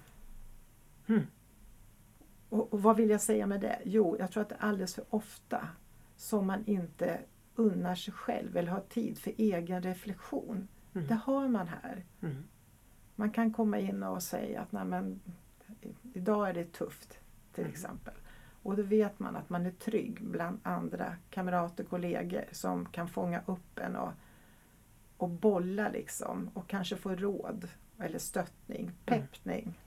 Mm. 1.07 1.27
Och, 2.50 2.73
och 2.73 2.83
vad 2.83 2.97
vill 2.97 3.11
jag 3.11 3.21
säga 3.21 3.47
med 3.47 3.61
det? 3.61 3.78
Jo, 3.85 4.16
jag 4.19 4.33
tror 4.33 4.42
att 4.42 4.49
det 4.49 4.54
är 4.54 4.64
alldeles 4.64 4.95
för 4.95 5.04
ofta 5.11 5.69
som 6.16 6.47
man 6.47 6.64
inte 6.66 7.21
unnar 7.54 7.95
sig 7.95 8.14
själv 8.14 8.57
eller 8.57 8.71
har 8.71 8.80
tid 8.80 9.19
för 9.19 9.33
egen 9.37 9.83
reflektion. 9.83 10.69
Mm. 10.95 11.07
Det 11.07 11.14
har 11.14 11.49
man 11.49 11.69
här. 11.69 12.04
Mm. 12.23 12.45
Man 13.16 13.30
kan 13.30 13.52
komma 13.52 13.78
in 13.78 14.02
och 14.02 14.23
säga 14.23 14.61
att 14.61 14.73
Nej, 14.73 14.85
men, 14.85 15.21
idag 16.12 16.49
är 16.49 16.54
det 16.54 16.73
tufft 16.73 17.19
till 17.52 17.64
Mm. 17.64 17.73
exempel. 17.73 18.14
Och 18.62 18.76
då 18.76 18.83
vet 18.83 19.19
man 19.19 19.37
att 19.37 19.50
man 19.50 19.66
är 19.66 19.71
trygg 19.71 20.25
bland 20.25 20.61
andra 20.62 21.16
kamrater, 21.30 21.85
kollegor 21.85 22.45
som 22.52 22.87
kan 22.87 23.09
fånga 23.09 23.42
upp 23.47 23.78
en 23.78 23.97
och, 23.97 24.12
och 25.16 25.28
bolla 25.28 25.88
liksom 25.88 26.50
och 26.54 26.69
kanske 26.69 26.97
få 26.97 27.14
råd 27.14 27.69
eller 27.99 28.19
stöttning, 28.19 28.90
peppning. 29.04 29.78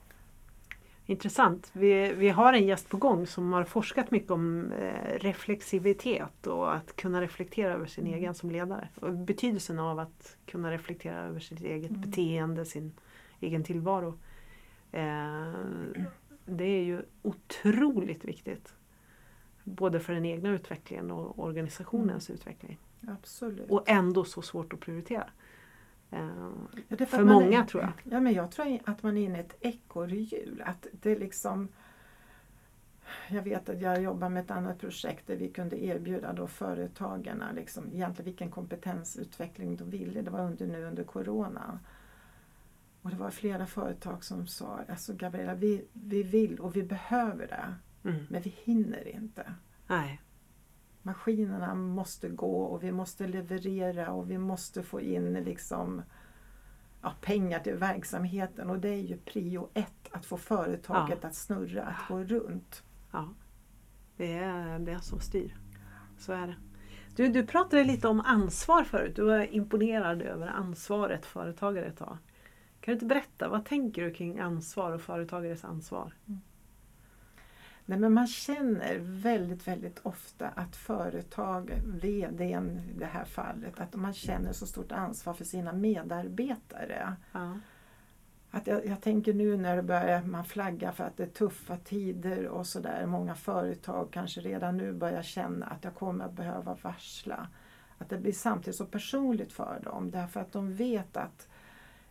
Intressant. 1.06 1.70
Vi, 1.72 2.12
vi 2.12 2.28
har 2.28 2.52
en 2.52 2.66
gäst 2.66 2.88
på 2.88 2.96
gång 2.96 3.26
som 3.26 3.52
har 3.52 3.64
forskat 3.64 4.10
mycket 4.10 4.30
om 4.30 4.72
eh, 4.72 5.18
reflexivitet 5.18 6.46
och 6.46 6.74
att 6.74 6.96
kunna 6.96 7.20
reflektera 7.22 7.72
över 7.72 7.86
sin 7.86 8.06
Mm. 8.06 8.18
egen 8.18 8.34
som 8.34 8.50
ledare. 8.50 8.88
Och 8.94 9.12
betydelsen 9.12 9.78
av 9.78 9.98
att 9.98 10.36
kunna 10.46 10.70
reflektera 10.70 11.16
över 11.20 11.40
sitt 11.40 11.60
eget 11.60 11.90
Mm. 11.90 12.00
beteende, 12.00 12.64
sin 12.64 12.92
egen 13.40 13.64
tillvaro. 13.64 14.18
Eh, 14.92 15.54
det 16.46 16.64
är 16.64 16.82
ju 16.82 17.02
otroligt 17.22 18.24
viktigt. 18.24 18.74
Både 19.64 20.00
för 20.00 20.12
den 20.12 20.24
egna 20.24 20.48
utvecklingen 20.50 21.10
och 21.10 21.38
organisationens 21.44 22.30
utveckling. 22.30 22.78
Absolut. 23.08 23.70
Och 23.70 23.84
ändå 23.86 24.24
så 24.24 24.42
svårt 24.42 24.72
att 24.72 24.80
prioritera. 24.80 25.26
Eh, 26.14 26.50
Ja, 26.88 27.06
för 27.06 27.24
många 27.24 27.60
är, 27.62 27.64
tror 27.64 27.82
jag. 27.82 27.92
Ja, 28.12 28.20
men 28.20 28.32
jag 28.32 28.50
tror 28.50 28.78
att 28.84 29.02
man 29.02 29.16
är 29.16 29.22
inne 29.24 29.38
i 29.38 29.40
ett 29.40 29.56
ekorrhjul. 29.60 30.62
Att 30.66 30.86
det 30.92 31.18
liksom 31.18 31.68
jag 33.28 33.42
vet 33.42 33.68
att 33.68 33.80
jag 33.80 34.02
jobbar 34.02 34.28
med 34.28 34.44
ett 34.44 34.50
annat 34.50 34.78
projekt 34.78 35.26
där 35.26 35.36
vi 35.36 35.48
kunde 35.48 35.84
erbjuda 35.84 36.32
då 36.32 36.46
företagarna 36.46 37.52
liksom, 37.52 37.84
egentligen 37.92 38.24
vilken 38.24 38.50
kompetensutveckling 38.50 39.76
de 39.76 39.90
ville. 39.90 40.22
Det 40.22 40.30
var 40.30 40.40
under, 40.40 40.66
nu 40.66 40.84
under 40.84 41.04
Corona. 41.04 41.78
Och 43.02 43.10
det 43.10 43.16
var 43.16 43.30
flera 43.30 43.66
företag 43.66 44.24
som 44.24 44.46
sa, 44.46 44.80
alltså 44.88 45.12
Gabriella, 45.14 45.54
vi, 45.54 45.84
vi 45.92 46.22
vill 46.22 46.60
och 46.60 46.76
vi 46.76 46.82
behöver 46.82 47.46
det, 47.46 47.74
Mm. 48.10 48.26
men 48.30 48.42
vi 48.42 48.54
hinner 48.64 49.08
inte. 49.08 49.54
Nej. 49.86 50.20
Maskinerna 51.06 51.74
måste 51.74 52.28
gå 52.28 52.62
och 52.62 52.82
vi 52.82 52.92
måste 52.92 53.26
leverera 53.26 54.12
och 54.12 54.30
vi 54.30 54.38
måste 54.38 54.82
få 54.82 55.00
in 55.00 55.32
liksom 55.32 56.02
ja, 57.02 57.12
pengar 57.20 57.60
till 57.60 57.74
verksamheten 57.74 58.70
och 58.70 58.78
det 58.78 58.88
är 58.88 59.02
ju 59.02 59.16
prio 59.16 59.68
ett, 59.74 60.08
att 60.10 60.26
få 60.26 60.36
företaget 60.36 61.24
att 61.24 61.34
snurra, 61.34 61.84
att 61.84 62.08
gå 62.08 62.24
runt. 62.24 62.82
Ja, 63.12 63.28
det 64.16 64.34
är 64.34 64.78
det 64.78 65.00
som 65.00 65.20
styr. 65.20 65.56
Så 66.18 66.32
är 66.32 66.46
det. 66.46 66.56
Du, 67.16 67.28
du 67.28 67.46
pratade 67.46 67.84
lite 67.84 68.08
om 68.08 68.20
ansvar 68.20 68.84
förut. 68.84 69.16
Du 69.16 69.24
var 69.24 69.54
imponerad 69.54 70.22
över 70.22 70.46
ansvaret 70.46 71.26
företagare 71.26 71.90
tar. 71.90 72.18
Kan 72.80 72.92
du 72.92 72.92
inte 72.92 73.06
berätta, 73.06 73.48
vad 73.48 73.64
tänker 73.64 74.02
du 74.02 74.14
kring 74.14 74.38
ansvar 74.38 74.92
och 74.92 75.00
företagares 75.00 75.64
ansvar? 75.64 76.14
Nej, 77.86 77.98
men 77.98 78.12
man 78.12 78.26
känner 78.26 78.98
väldigt, 78.98 79.68
väldigt 79.68 80.00
ofta 80.02 80.48
att 80.48 80.76
företag, 80.76 81.70
VDn 81.84 82.78
i 82.78 82.92
det 82.98 83.06
här 83.06 83.24
fallet, 83.24 83.80
att 83.80 83.94
man 83.94 84.12
känner 84.12 84.52
så 84.52 84.66
stort 84.66 84.92
ansvar 84.92 85.34
för 85.34 85.44
sina 85.44 85.72
medarbetare. 85.72 87.16
Ja. 87.32 87.58
Att 88.50 88.66
jag, 88.66 88.86
jag 88.86 89.00
tänker 89.00 89.34
nu 89.34 89.56
när 89.56 89.76
det 89.76 89.82
börjar 89.82 90.22
man 90.22 90.44
flagga 90.44 90.92
för 90.92 91.04
att 91.04 91.16
det 91.16 91.22
är 91.22 91.28
tuffa 91.28 91.76
tider 91.76 92.46
och 92.46 92.66
sådär. 92.66 93.06
Många 93.06 93.34
företag 93.34 94.08
kanske 94.12 94.40
redan 94.40 94.76
nu 94.76 94.92
börjar 94.92 95.22
känna 95.22 95.66
att 95.66 95.84
jag 95.84 95.94
kommer 95.94 96.24
att 96.24 96.32
behöva 96.32 96.76
varsla. 96.82 97.48
Att 97.98 98.08
det 98.08 98.18
blir 98.18 98.32
samtidigt 98.32 98.76
så 98.76 98.86
personligt 98.86 99.52
för 99.52 99.80
dem 99.84 100.10
därför 100.10 100.40
att 100.40 100.52
de 100.52 100.74
vet 100.74 101.16
att 101.16 101.48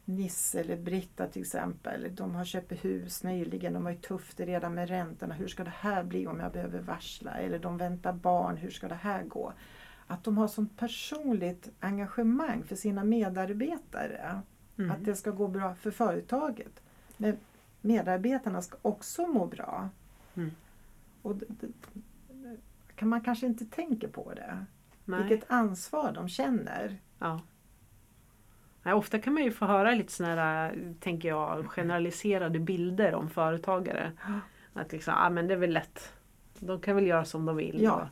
Nisse 0.06 0.60
eller 0.60 0.78
Britta 0.78 1.28
till 1.28 1.42
exempel, 1.42 2.16
de 2.16 2.36
har 2.36 2.46
köpt 2.46 2.86
hus 2.86 3.24
nyligen, 3.24 3.74
de 3.74 3.86
har 3.86 3.92
ju 3.92 3.98
tufft 3.98 4.40
redan 4.40 4.74
med 4.74 4.90
räntorna. 4.90 5.34
Hur 5.34 5.48
ska 5.48 5.64
det 5.64 5.74
här 5.76 6.04
bli 6.04 6.28
om 6.28 6.40
jag 6.40 6.52
behöver 6.52 6.80
varsla? 6.80 7.32
Eller 7.32 7.60
de 7.60 7.78
väntar 7.78 8.14
barn, 8.14 8.58
hur 8.58 8.70
ska 8.70 8.88
det 8.88 8.96
här 8.96 9.24
gå? 9.24 9.54
Att 10.08 10.24
de 10.24 10.38
har 10.38 10.48
sånt 10.48 10.78
personligt 10.78 11.70
engagemang 11.80 12.64
för 12.64 12.76
sina 12.76 13.04
medarbetare. 13.04 14.42
Mm. 14.78 14.92
Att 14.92 15.06
det 15.06 15.16
ska 15.16 15.32
gå 15.32 15.48
bra 15.48 15.76
för 15.76 15.92
företaget. 15.92 16.82
Men 17.18 17.38
medarbetarna 17.82 18.62
ska 18.62 18.78
också 18.82 19.28
må 19.28 19.46
bra. 19.46 19.90
Mm. 20.36 20.52
Och 21.22 21.36
det, 21.36 21.46
man 23.06 23.22
kanske 23.22 23.46
inte 23.46 23.66
tänka 23.66 24.08
på 24.08 24.34
det. 24.34 24.66
Nej. 25.06 25.24
Vilket 25.24 25.52
ansvar 25.52 26.12
de 26.12 26.30
känner. 26.30 26.98
Ja. 27.20 27.42
Nej, 28.84 28.94
ofta 28.94 29.20
kan 29.20 29.34
man 29.34 29.44
ju 29.44 29.52
få 29.52 29.66
höra 29.66 29.92
lite 29.92 30.12
sådana 30.12 30.36
här, 30.36 30.94
tänker 31.00 31.30
jag, 31.30 31.66
generaliserade 31.66 32.60
bilder 32.60 33.16
om 33.16 33.30
företagare. 33.30 34.12
Att 34.74 34.92
liksom, 34.92 35.14
ah, 35.18 35.30
men 35.30 35.48
det 35.48 35.54
är 35.54 35.58
väl 35.58 35.74
lätt. 35.74 36.14
De 36.60 36.82
kan 36.82 36.96
väl 36.96 37.08
göra 37.08 37.26
som 37.26 37.46
de 37.46 37.56
vill. 37.56 37.82
Ja. 37.82 38.10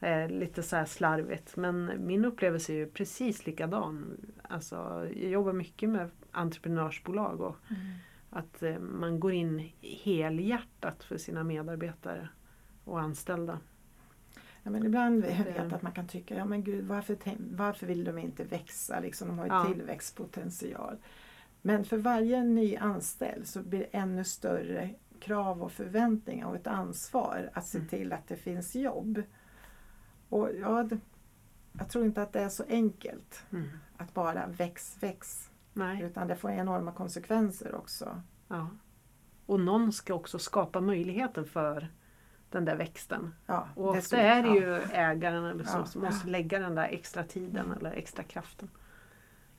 Och, 0.00 0.06
eh, 0.06 0.30
lite 0.30 0.62
så 0.62 0.76
här 0.76 0.84
slarvigt. 0.84 1.56
Men 1.56 1.92
min 1.98 2.24
upplevelse 2.24 2.72
är 2.72 2.76
ju 2.76 2.86
precis 2.86 3.46
likadan. 3.46 4.16
Alltså, 4.42 5.08
jag 5.16 5.30
jobbar 5.30 5.52
mycket 5.52 5.88
med 5.88 6.10
entreprenörsbolag 6.32 7.40
och 7.40 7.56
att 8.30 8.62
eh, 8.62 8.78
man 8.78 9.20
går 9.20 9.32
in 9.32 9.72
helhjärtat 9.80 11.04
för 11.04 11.16
sina 11.16 11.44
medarbetare 11.44 12.28
och 12.84 13.00
anställda. 13.00 13.58
Ja, 14.62 14.70
men 14.70 14.86
ibland 14.86 15.24
jag 15.24 15.44
vet 15.44 15.72
att 15.72 15.82
man 15.82 15.92
kan 15.92 16.06
tycka, 16.08 16.34
ja 16.36 16.44
men 16.44 16.64
gud 16.64 16.84
varför, 16.86 17.16
varför 17.50 17.86
vill 17.86 18.04
de 18.04 18.18
inte 18.18 18.44
växa? 18.44 19.00
Liksom, 19.00 19.28
de 19.28 19.38
har 19.38 19.46
ju 19.46 19.52
Ja. 19.52 19.64
tillväxtpotential. 19.64 20.96
Men 21.62 21.84
för 21.84 21.96
varje 21.96 22.44
ny 22.44 22.76
anställd 22.76 23.46
så 23.46 23.62
blir 23.62 23.78
det 23.78 23.84
ännu 23.84 24.24
större 24.24 24.90
krav 25.20 25.62
och 25.62 25.72
förväntningar 25.72 26.46
och 26.46 26.56
ett 26.56 26.66
ansvar 26.66 27.50
att 27.52 27.66
se 27.66 27.78
Mm. 27.78 27.88
till 27.88 28.12
att 28.12 28.28
det 28.28 28.36
finns 28.36 28.74
jobb. 28.74 29.22
Och 30.28 30.50
ja, 30.60 30.88
jag 31.78 31.88
tror 31.88 32.04
inte 32.04 32.22
att 32.22 32.32
det 32.32 32.40
är 32.40 32.48
så 32.48 32.64
enkelt 32.68 33.44
Mm. 33.52 33.68
att 33.96 34.14
bara 34.14 34.46
väx, 34.46 34.96
väx. 35.00 35.50
Nej. 35.72 36.02
Utan 36.02 36.28
det 36.28 36.36
får 36.36 36.50
enorma 36.50 36.92
konsekvenser 36.92 37.74
också. 37.74 38.22
Ja. 38.48 38.68
Och 39.46 39.60
någon 39.60 39.92
ska 39.92 40.14
också 40.14 40.38
skapa 40.38 40.80
möjligheten 40.80 41.44
för 41.44 41.88
den 42.52 42.64
där 42.64 42.76
växten. 42.76 43.34
Ja, 43.46 43.68
Och 43.74 43.88
ofta 43.88 44.00
skulle- 44.02 44.22
är 44.22 44.42
det 44.42 44.48
ja. 44.48 44.54
ju 44.54 44.80
ägaren 44.92 45.44
eller 45.44 45.64
så 45.64 45.78
Ja. 45.78 45.84
som 45.86 46.02
måste 46.02 46.28
lägga 46.28 46.58
den 46.58 46.74
där 46.74 46.88
extra 46.90 47.24
tiden 47.24 47.66
Mm. 47.66 47.78
eller 47.78 47.92
extra 47.92 48.22
kraften. 48.22 48.68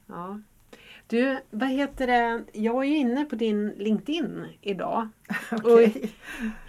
Ja. 0.08 0.40
Du, 1.08 1.38
vad 1.50 1.70
heter 1.70 2.08
det? 2.08 2.44
Jag 2.54 2.74
var 2.74 2.84
ju 2.84 2.96
inne 2.98 3.26
på 3.26 3.36
din 3.36 3.68
LinkedIn 3.70 4.46
idag. 4.62 5.08
Okej. 5.52 6.12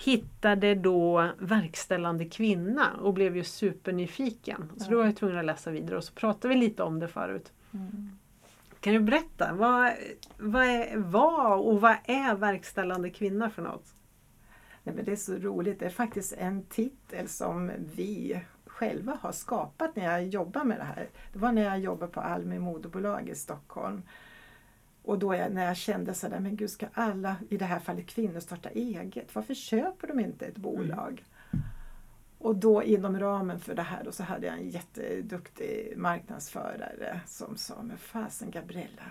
Hittade 0.04 0.74
då 0.74 1.30
verkställande 1.38 2.24
kvinna 2.24 2.86
och 3.00 3.14
blev 3.14 3.36
ju 3.36 3.44
supernyfiken. 3.44 4.72
Så 4.76 4.90
då 4.90 4.96
var 4.98 5.04
jag 5.04 5.16
tvungen 5.16 5.38
att 5.38 5.44
läsa 5.44 5.70
vidare 5.70 5.96
och 5.96 6.04
så 6.04 6.12
pratade 6.14 6.54
vi 6.54 6.60
lite 6.60 6.82
om 6.82 7.00
det 7.00 7.08
förut. 7.08 7.52
Mm. 7.74 8.10
Kan 8.80 8.92
du 8.92 9.00
berätta, 9.00 9.52
vad, 9.54 9.92
vad, 10.38 10.64
är, 10.64 10.96
vad 10.96 11.60
och 11.60 11.80
vad 11.80 11.96
är 12.04 12.34
verkställande 12.34 13.10
kvinna 13.10 13.50
för 13.50 13.62
något? 13.62 13.94
Nej, 14.84 14.94
men 14.94 15.04
det 15.04 15.12
är 15.12 15.16
så 15.16 15.34
roligt. 15.34 15.80
Det 15.80 15.86
är 15.86 15.90
faktiskt 15.90 16.32
en 16.32 16.62
titel 16.62 17.28
som 17.28 17.70
vi 17.96 18.40
själva 18.66 19.18
har 19.20 19.32
skapat 19.32 19.96
när 19.96 20.04
jag 20.04 20.26
jobbar 20.28 20.64
med 20.64 20.78
det 20.78 20.84
här. 20.84 21.08
Det 21.32 21.38
var 21.38 21.52
när 21.52 21.62
jag 21.62 21.80
jobbade 21.80 22.12
på 22.12 22.20
Almi 22.20 22.58
moderbolag 22.58 23.28
i 23.28 23.34
Stockholm. 23.34 24.02
Och 25.02 25.18
då 25.18 25.34
jag, 25.34 25.52
när 25.52 25.66
jag 25.66 25.76
kände 25.76 26.14
sådär, 26.14 26.40
men 26.40 26.56
gud 26.56 26.70
ska 26.70 26.86
alla, 26.92 27.36
i 27.48 27.56
det 27.56 27.64
här 27.64 27.78
fallet 27.78 28.06
kvinnor, 28.06 28.40
starta 28.40 28.68
eget? 28.68 29.34
Varför 29.34 29.54
köper 29.54 30.08
de 30.08 30.20
inte 30.20 30.46
ett 30.46 30.56
bolag? 30.56 31.24
Och 32.38 32.56
då 32.56 32.82
inom 32.82 33.20
ramen 33.20 33.60
för 33.60 33.74
det 33.74 33.82
här 33.82 34.04
då, 34.04 34.12
så 34.12 34.22
hade 34.22 34.46
jag 34.46 34.58
en 34.58 34.70
jätteduktig 34.70 35.94
marknadsförare 35.96 37.20
som 37.26 37.56
sa, 37.56 37.82
men 37.82 37.98
fasen 37.98 38.50
Gabriella, 38.50 39.02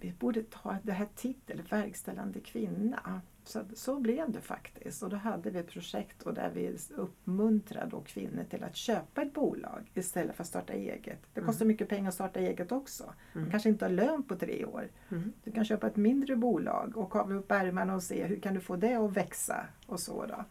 vi, 0.00 0.12
borde 0.12 0.42
ta 0.42 0.76
det 0.82 0.92
här 0.92 1.06
titeln 1.14 1.62
verkställande 1.70 2.40
kvinna. 2.40 3.20
Så, 3.44 3.60
så 3.74 4.00
blev 4.00 4.30
det 4.32 4.40
faktiskt. 4.40 5.02
Och 5.02 5.10
då 5.10 5.16
hade 5.16 5.50
vi 5.50 5.58
ett 5.58 5.70
projekt 5.70 6.22
och 6.22 6.34
där 6.34 6.50
vi 6.54 6.76
uppmuntrade 6.96 7.90
då 7.90 8.00
kvinnor 8.00 8.44
till 8.50 8.64
att 8.64 8.76
köpa 8.76 9.22
ett 9.22 9.32
bolag 9.34 9.90
istället 9.94 10.36
för 10.36 10.42
att 10.42 10.48
starta 10.48 10.72
eget. 10.72 11.18
Det 11.34 11.40
kostar 11.40 11.64
Mm. 11.64 11.68
mycket 11.68 11.88
pengar 11.88 12.08
att 12.08 12.14
starta 12.14 12.40
eget 12.40 12.72
också. 12.72 13.04
Man 13.32 13.42
Mm. 13.42 13.50
kanske 13.50 13.68
inte 13.68 13.84
har 13.84 13.90
lön 13.92 14.22
på 14.22 14.36
tre 14.36 14.64
år. 14.64 14.88
Mm. 15.08 15.32
Du 15.44 15.50
kan 15.52 15.64
köpa 15.64 15.86
ett 15.86 15.96
mindre 15.96 16.36
bolag 16.36 16.96
och 16.96 17.10
kavla 17.12 17.34
upp 17.34 17.50
ärmarna 17.52 17.94
och 17.94 18.02
se 18.02 18.24
hur 18.24 18.36
kan 18.40 18.54
du 18.54 18.60
få 18.60 18.76
det 18.76 18.94
att 18.94 19.12
växa 19.16 19.66
och 19.86 20.00
så 20.00 20.26
då. 20.26 20.44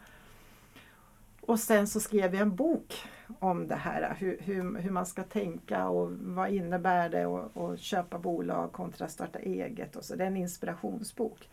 Och 1.46 1.60
sen 1.60 1.88
så 1.88 2.00
skrev 2.00 2.34
jag 2.34 2.42
en 2.42 2.56
bok 2.56 2.94
om 3.40 3.68
det 3.68 3.76
här, 3.76 4.16
hur, 4.20 4.38
hur, 4.42 4.78
hur 4.80 4.92
man 4.92 5.06
ska 5.06 5.24
tänka 5.24 5.88
och 5.88 6.12
vad 6.12 6.50
innebär 6.50 7.10
det 7.10 7.26
att 7.26 7.80
köpa 7.80 8.20
bolag 8.20 8.72
kontra 8.72 9.08
starta 9.08 9.40
eget. 9.40 9.96
Och 9.96 10.06
så. 10.06 10.16
Det 10.16 10.24
är 10.24 10.28
en 10.28 10.38
inspirationsbok. 10.38 11.50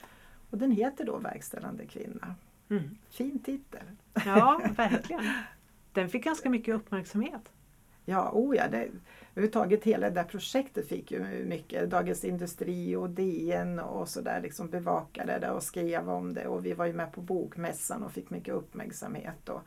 Och 0.50 0.58
den 0.58 0.70
heter 0.70 1.04
då 1.04 1.18
Verkställande 1.18 1.86
kvinna. 1.86 2.34
Mm. 2.68 2.98
Fin 3.10 3.38
titel. 3.38 3.84
Ja, 4.24 4.60
verkligen. 4.76 5.24
Den 5.92 6.08
fick 6.08 6.24
ganska 6.24 6.50
mycket 6.50 6.74
uppmärksamhet. 6.74 7.52
Ja, 8.04 8.30
oh 8.32 8.56
ja, 8.56 8.68
det, 8.68 8.88
överhuvudtaget 9.34 9.84
hela 9.84 10.08
det 10.08 10.14
där 10.14 10.24
projektet 10.24 10.88
fick 10.88 11.10
ju 11.10 11.44
mycket. 11.44 11.90
Dagens 11.90 12.24
Industri 12.24 12.96
och 12.96 13.10
DN 13.10 13.78
och 13.78 14.08
sådär 14.08 14.40
liksom 14.40 14.68
bevakade 14.70 15.38
det 15.38 15.50
och 15.50 15.62
skrev 15.62 16.10
om 16.10 16.34
det 16.34 16.46
och 16.46 16.66
vi 16.66 16.72
var 16.72 16.86
ju 16.86 16.92
med 16.92 17.12
på 17.12 17.20
Bokmässan 17.20 18.02
och 18.02 18.12
fick 18.12 18.30
mycket 18.30 18.54
uppmärksamhet. 18.54 19.48
Och 19.48 19.60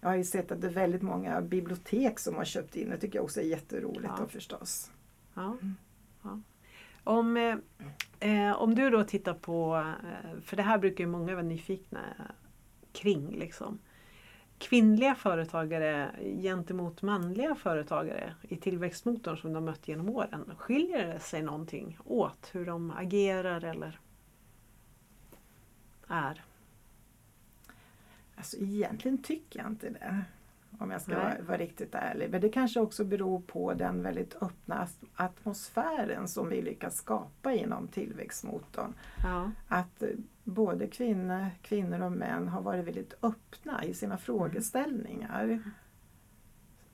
jag 0.00 0.08
har 0.08 0.16
ju 0.16 0.24
sett 0.24 0.52
att 0.52 0.60
det 0.60 0.66
är 0.66 0.72
väldigt 0.72 1.02
många 1.02 1.40
bibliotek 1.40 2.18
som 2.18 2.34
har 2.34 2.44
köpt 2.44 2.76
in. 2.76 2.90
Det 2.90 2.98
tycker 2.98 3.18
jag 3.18 3.24
också 3.24 3.40
är 3.40 3.44
jätteroligt 3.44 4.04
Ja. 4.04 4.16
då 4.18 4.28
förstås. 4.28 4.90
Ja. 5.34 5.56
Ja. 6.22 6.40
Om, 7.04 7.36
eh, 7.36 7.56
eh, 8.20 8.52
om 8.52 8.74
du 8.74 8.90
då 8.90 9.04
tittar 9.04 9.34
på, 9.34 9.76
eh, 9.76 10.40
för 10.40 10.56
det 10.56 10.62
här 10.62 10.78
brukar 10.78 11.04
ju 11.04 11.10
många 11.10 11.32
vara 11.32 11.42
nyfikna 11.42 12.00
kring. 12.92 13.38
Liksom. 13.38 13.78
Kvinnliga 14.58 15.14
företagare 15.14 16.10
gentemot 16.42 17.02
manliga 17.02 17.54
företagare 17.54 18.34
i 18.42 18.56
tillväxtmotorn 18.56 19.36
som 19.36 19.52
de 19.52 19.64
mött 19.64 19.88
genom 19.88 20.08
åren. 20.08 20.52
Skiljer 20.58 21.06
det 21.06 21.20
sig 21.20 21.42
någonting 21.42 21.98
åt 22.04 22.50
hur 22.52 22.66
de 22.66 22.90
agerar 22.90 23.64
eller 23.64 24.00
är? 26.08 26.44
Alltså 28.36 28.56
egentligen 28.56 29.22
tycker 29.22 29.58
jag 29.58 29.68
inte 29.68 29.90
det. 29.90 30.24
Om 30.80 30.90
jag 30.90 31.02
ska 31.02 31.14
vara, 31.14 31.36
vara 31.46 31.58
riktigt 31.58 31.94
ärlig. 31.94 32.30
Men 32.30 32.40
det 32.40 32.48
kanske 32.48 32.80
också 32.80 33.04
beror 33.04 33.40
på 33.40 33.74
den 33.74 34.02
väldigt 34.02 34.42
öppna 34.42 34.88
atmosfären 35.14 36.28
som 36.28 36.48
vi 36.48 36.62
lyckas 36.62 36.96
skapa 36.96 37.52
inom 37.52 37.88
tillväxtmotorn. 37.88 38.94
Ja. 39.22 39.50
Att 39.68 40.02
eh, 40.02 40.08
både 40.44 40.86
kvinnor, 40.86 41.46
kvinnor 41.62 42.00
och 42.00 42.12
män 42.12 42.48
har 42.48 42.62
varit 42.62 42.86
väldigt 42.86 43.14
öppna 43.22 43.84
i 43.84 43.94
sina 43.94 44.18
frågeställningar. 44.18 45.62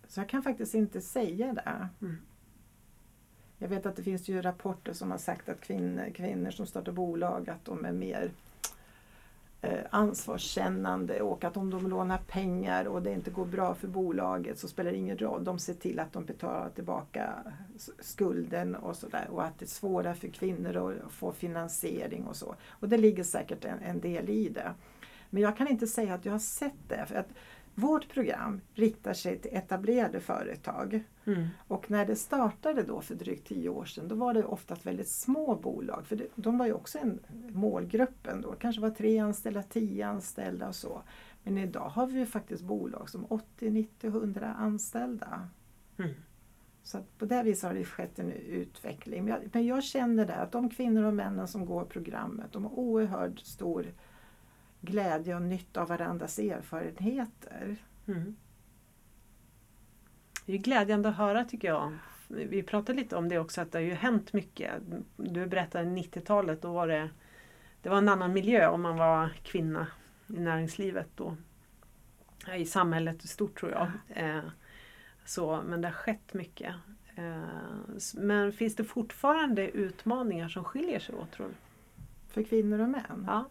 Så 0.08 0.20
jag 0.20 0.28
kan 0.28 0.42
faktiskt 0.42 0.74
inte 0.74 1.00
säga 1.00 1.52
det. 1.52 1.88
Mm. 2.00 2.16
Jag 3.58 3.68
vet 3.68 3.86
att 3.86 3.96
det 3.96 4.02
finns 4.02 4.28
ju 4.28 4.42
rapporter 4.42 4.92
som 4.92 5.10
har 5.10 5.18
sagt 5.18 5.48
att 5.48 5.60
kvinnor, 5.60 6.10
kvinnor 6.14 6.50
som 6.50 6.66
startar 6.66 6.92
bolag 6.92 7.50
att 7.50 7.64
de 7.64 7.84
är 7.84 7.92
mer 7.92 8.30
Eh, 9.64 9.86
ansvarskännande 9.90 11.20
och 11.20 11.44
att 11.44 11.56
om 11.56 11.70
de 11.70 11.88
lånar 11.88 12.18
pengar 12.18 12.84
och 12.84 13.02
det 13.02 13.12
inte 13.12 13.30
går 13.30 13.44
bra 13.44 13.74
för 13.74 13.88
bolaget 13.88 14.58
så 14.58 14.68
spelar 14.68 14.90
det 14.90 14.96
ingen 14.96 15.18
roll. 15.18 15.44
De 15.44 15.58
ser 15.58 15.74
till 15.74 16.00
att 16.00 16.12
de 16.12 16.24
betalar 16.24 16.70
tillbaka 16.70 17.30
skulden 18.00 18.74
och 18.74 18.96
sådär 18.96 19.26
och 19.30 19.44
att 19.44 19.58
det 19.58 19.64
är 19.64 19.68
svårare 19.68 20.14
för 20.14 20.28
kvinnor 20.28 21.02
att 21.06 21.12
få 21.12 21.32
finansiering 21.32 22.26
och 22.26 22.36
så. 22.36 22.54
Och 22.68 22.88
det 22.88 22.96
ligger 22.96 23.24
säkert 23.24 23.64
en, 23.64 23.78
en 23.78 24.00
del 24.00 24.30
i 24.30 24.48
det. 24.48 24.74
Men 25.30 25.42
jag 25.42 25.56
kan 25.56 25.68
inte 25.68 25.86
säga 25.86 26.14
att 26.14 26.24
jag 26.24 26.32
har 26.32 26.38
sett 26.38 26.88
det. 26.88 27.06
För 27.06 27.14
att 27.14 27.28
vårt 27.74 28.08
program 28.08 28.60
riktar 28.74 29.14
sig 29.14 29.38
till 29.38 29.56
etablerade 29.56 30.20
företag. 30.20 31.04
Mm. 31.26 31.46
Och 31.68 31.90
när 31.90 32.06
det 32.06 32.16
startade 32.16 32.82
då 32.82 33.00
för 33.00 33.14
drygt 33.14 33.48
tio 33.48 33.68
år 33.68 33.84
sedan 33.84 34.08
då 34.08 34.14
var 34.14 34.34
det 34.34 34.44
oftast 34.44 34.86
väldigt 34.86 35.08
små 35.08 35.54
bolag. 35.54 36.06
För 36.06 36.16
det, 36.16 36.26
de 36.34 36.58
var 36.58 36.66
ju 36.66 36.72
också 36.72 36.98
en 36.98 37.20
målgruppen 37.52 38.40
då. 38.40 38.52
kanske 38.52 38.82
var 38.82 38.90
tre 38.90 39.18
anställda, 39.18 39.62
tio 39.62 40.06
anställda 40.06 40.68
och 40.68 40.74
så. 40.74 41.02
Men 41.42 41.58
idag 41.58 41.88
har 41.88 42.06
vi 42.06 42.18
ju 42.18 42.26
faktiskt 42.26 42.62
bolag 42.62 43.10
som 43.10 43.24
80, 43.24 43.70
90, 43.70 44.08
100 44.08 44.54
anställda. 44.54 45.48
Mm. 45.98 46.14
Så 46.82 46.98
på 47.18 47.24
det 47.24 47.42
viset 47.42 47.68
har 47.68 47.74
det 47.74 47.84
skett 47.84 48.18
en 48.18 48.32
utveckling. 48.32 49.24
Men 49.24 49.32
jag, 49.32 49.50
men 49.52 49.66
jag 49.66 49.84
känner 49.84 50.26
det 50.26 50.34
att 50.34 50.52
de 50.52 50.70
kvinnor 50.70 51.04
och 51.04 51.14
männen 51.14 51.48
som 51.48 51.66
går 51.66 51.84
programmet 51.84 52.52
de 52.52 52.64
har 52.64 52.78
oerhört 52.78 53.38
stor 53.38 53.86
glädje 54.80 55.36
och 55.36 55.42
nytta 55.42 55.82
av 55.82 55.88
varandras 55.88 56.38
erfarenheter. 56.38 57.76
Mm. 58.06 58.36
Det 60.46 60.52
är 60.52 60.58
glädjande 60.58 61.08
att 61.08 61.16
höra 61.16 61.44
tycker 61.44 61.68
jag. 61.68 61.98
Vi 62.28 62.62
pratade 62.62 62.98
lite 62.98 63.16
om 63.16 63.28
det 63.28 63.38
också 63.38 63.60
att 63.60 63.72
det 63.72 63.78
har 63.78 63.82
ju 63.82 63.94
hänt 63.94 64.32
mycket. 64.32 64.72
Du 65.16 65.46
berättade 65.46 65.84
90-talet, 65.84 66.62
då 66.62 66.72
var 66.72 66.88
det, 66.88 67.10
det 67.82 67.88
var 67.88 67.98
en 67.98 68.08
annan 68.08 68.32
miljö 68.32 68.68
om 68.68 68.82
man 68.82 68.96
var 68.96 69.28
kvinna 69.42 69.86
i 70.26 70.40
näringslivet 70.40 71.08
då. 71.14 71.36
I 72.56 72.66
samhället 72.66 73.24
i 73.24 73.28
stort 73.28 73.60
tror 73.60 73.72
jag. 73.72 73.90
Eh, 74.08 74.44
så, 75.24 75.62
men 75.66 75.80
det 75.80 75.88
har 75.88 75.94
skett 75.94 76.34
mycket. 76.34 76.74
Eh, 77.14 77.42
men 78.14 78.52
finns 78.52 78.76
det 78.76 78.84
fortfarande 78.84 79.70
utmaningar 79.70 80.48
som 80.48 80.64
skiljer 80.64 80.98
sig 80.98 81.14
åt 81.14 81.32
tror 81.32 81.46
du? 81.46 81.54
För 82.28 82.42
kvinnor 82.42 82.80
och 82.80 82.88
män. 82.88 83.24
Ja. 83.26 83.48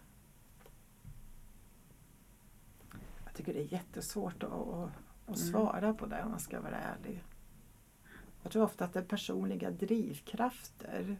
Jag 3.23 3.33
tycker 3.33 3.53
det 3.53 3.59
är 3.59 3.73
jättesvårt 3.73 4.43
att, 4.43 4.51
att, 4.51 4.91
att 5.25 5.37
Mm. 5.37 5.51
svara 5.51 5.93
på 5.93 6.05
det 6.05 6.23
om 6.23 6.31
man 6.31 6.39
ska 6.39 6.61
vara 6.61 6.77
ärlig. 6.77 7.23
Jag 8.43 8.51
tror 8.51 8.63
ofta 8.63 8.85
att 8.85 8.93
det 8.93 8.99
är 8.99 9.03
personliga 9.03 9.71
drivkrafter 9.71 11.17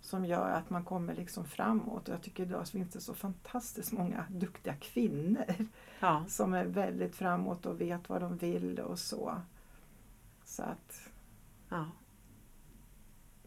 som 0.00 0.24
gör 0.24 0.50
att 0.50 0.70
man 0.70 0.84
kommer 0.84 1.14
liksom 1.14 1.44
framåt. 1.44 2.08
Och 2.08 2.14
jag 2.14 2.22
tycker 2.22 2.42
idag 2.42 2.66
så 2.66 2.72
finns 2.72 2.92
det 2.92 3.00
så 3.00 3.14
fantastiskt 3.14 3.92
många 3.92 4.24
duktiga 4.30 4.74
kvinnor 4.74 5.54
ja. 6.00 6.24
som 6.28 6.54
är 6.54 6.64
väldigt 6.64 7.16
framåt 7.16 7.66
och 7.66 7.80
vet 7.80 8.08
vad 8.08 8.20
de 8.20 8.36
vill 8.36 8.78
och 8.80 8.98
så. 8.98 9.40
Så 10.44 10.62
att 10.62 11.10
ja. 11.68 11.86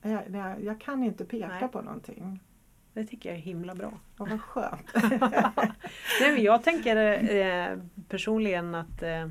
jag, 0.01 0.29
jag, 0.29 0.63
jag 0.63 0.81
kan 0.81 1.03
inte 1.03 1.25
peka 1.25 1.47
Nej. 1.47 1.67
på 1.67 1.81
någonting. 1.81 2.39
Det 2.93 3.05
tycker 3.05 3.29
jag 3.29 3.37
är 3.37 3.41
himla 3.41 3.75
bra. 3.75 3.93
Och 4.17 4.29
vad 4.29 4.41
skönt. 4.41 4.93
Nej, 6.21 6.43
jag 6.43 6.63
tänker 6.63 6.95
eh, 7.35 7.79
personligen 8.07 8.75
att 8.75 9.03
eh, 9.03 9.27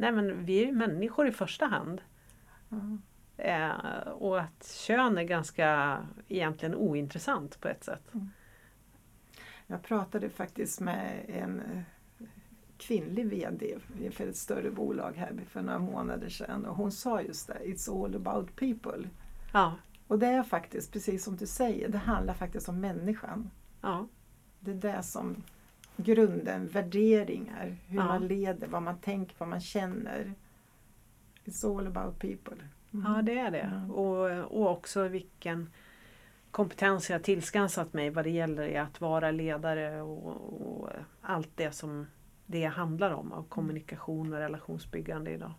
nej, 0.00 0.12
men 0.12 0.44
vi 0.44 0.62
är 0.62 0.66
ju 0.66 0.72
människor 0.72 1.28
i 1.28 1.32
första 1.32 1.66
hand. 1.66 2.00
Ja. 2.68 2.76
Eh, 3.36 4.08
och 4.08 4.40
att 4.40 4.66
kön 4.86 5.18
är 5.18 5.22
ganska 5.22 5.98
egentligen 6.28 6.74
ointressant 6.74 7.60
på 7.60 7.68
ett 7.68 7.84
sätt. 7.84 8.12
Jag 9.66 9.82
pratade 9.82 10.28
faktiskt 10.30 10.80
med 10.80 11.24
en 11.28 11.60
eh, 11.60 11.82
kvinnlig 12.78 13.26
VD 13.26 13.78
för 14.12 14.26
ett 14.26 14.36
större 14.36 14.70
bolag 14.70 15.12
här 15.16 15.32
för 15.48 15.62
några 15.62 15.78
månader 15.78 16.28
sedan 16.28 16.64
och 16.66 16.76
hon 16.76 16.92
sa 16.92 17.22
just 17.22 17.46
det, 17.46 17.58
it's 17.64 18.04
all 18.04 18.16
about 18.16 18.56
people. 18.56 19.08
Ja, 19.52 19.74
Och 20.06 20.18
det 20.18 20.26
är 20.26 20.42
faktiskt, 20.42 20.92
precis 20.92 21.24
som 21.24 21.36
du 21.36 21.46
säger, 21.46 21.88
det 21.88 21.98
handlar 21.98 22.34
faktiskt 22.34 22.68
om 22.68 22.80
människan. 22.80 23.50
ja, 23.80 24.06
Det 24.60 24.70
är 24.70 24.74
det 24.74 25.02
som 25.02 25.42
grunden, 25.96 26.68
värderingar, 26.68 27.76
hur 27.86 27.96
Ja. 27.98 28.04
man 28.04 28.26
leder, 28.26 28.66
vad 28.66 28.82
man 28.82 28.98
tänker, 28.98 29.34
vad 29.38 29.48
man 29.48 29.60
känner. 29.60 30.32
It's 31.44 31.78
all 31.78 31.86
about 31.86 32.18
people. 32.18 32.56
Mm. 32.92 33.12
ja 33.12 33.22
det 33.22 33.38
är 33.38 33.50
det. 33.50 33.58
Mm. 33.60 33.90
Och, 33.90 34.30
och 34.60 34.70
också 34.70 35.08
vilken 35.08 35.70
kompetens 36.50 37.10
jag 37.10 37.22
tillskansat 37.22 37.92
mig 37.92 38.10
vad 38.10 38.24
det 38.24 38.30
gäller 38.30 38.80
att 38.80 39.00
vara 39.00 39.30
ledare 39.30 40.02
och, 40.02 40.80
och 40.82 40.90
allt 41.20 41.50
det 41.54 41.72
som 41.72 42.06
det 42.46 42.64
handlar 42.64 43.10
om 43.10 43.32
av 43.32 43.42
kommunikation 43.48 44.32
och 44.32 44.38
relationsbyggande 44.38 45.30
idag. 45.30 45.52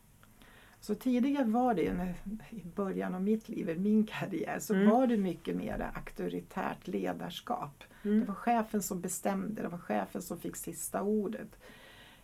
Så 0.82 0.96
tidigare 0.96 1.44
var 1.46 1.74
det, 1.74 1.94
när- 1.94 2.15
i 2.50 2.63
början 2.76 3.15
av 3.15 3.22
mitt 3.24 3.50
liv, 3.50 3.70
i 3.70 3.76
min 3.80 4.06
karriär, 4.06 4.60
så 4.60 4.74
Mm. 4.74 4.89
var 4.89 5.08
det 5.08 5.17
mycket 5.17 5.56
mer 5.56 5.91
auktoritärt 5.96 6.88
ledarskap. 6.88 7.84
Det 8.04 8.10
Mm. 8.10 8.26
var 8.26 8.34
chefen 8.36 8.82
som 8.82 9.02
bestämde, 9.02 9.62
det 9.62 9.67
var 9.67 9.78
chefen 9.78 10.22
som 10.22 10.39
fick 10.39 10.56
sista 10.56 11.02
ordet. 11.02 11.60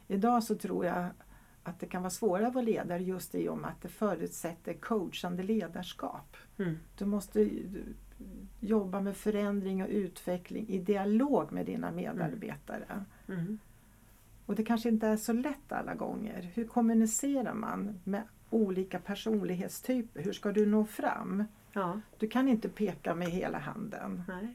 Idag 0.08 0.44
så 0.44 0.56
tror 0.56 0.86
jag 0.86 1.06
att 1.64 1.80
det 1.80 1.86
kan 1.86 2.02
vara 2.02 2.10
svårare 2.10 2.48
att 2.48 2.54
vara 2.54 2.66
ledare 2.66 3.04
just 3.04 3.36
i 3.36 3.48
och 3.50 3.58
med 3.58 3.70
att 3.70 3.82
det 3.82 3.88
förutsätter 3.90 4.74
coachande 4.74 5.44
ledarskap. 5.44 6.38
Mm. 6.58 6.78
Du 6.98 7.06
måste 7.06 7.50
jobba 8.60 9.02
med 9.02 9.18
förändring 9.18 9.84
och 9.84 9.90
utveckling 9.90 10.68
i 10.70 10.80
dialog 10.80 11.52
med 11.52 11.66
dina 11.66 11.92
medarbetare. 11.92 13.06
Mm. 13.28 13.60
Och 14.46 14.56
det 14.56 14.64
kanske 14.66 14.90
inte 14.90 15.08
är 15.08 15.18
så 15.18 15.34
lätt 15.34 15.72
alla 15.72 15.96
gånger. 15.96 16.42
Hur 16.54 16.68
kommunicerar 16.68 17.54
man 17.54 18.00
med 18.04 18.24
olika 18.50 19.00
personlighetstyper? 19.00 20.22
Hur 20.22 20.34
ska 20.34 20.52
du 20.52 20.66
nå 20.66 20.86
fram? 20.86 21.44
Ja, 21.74 22.00
Du 22.18 22.28
kan 22.28 22.48
inte 22.48 22.70
peka 22.70 23.16
med 23.16 23.28
hela 23.28 23.58
handen. 23.60 24.24
nej. 24.28 24.48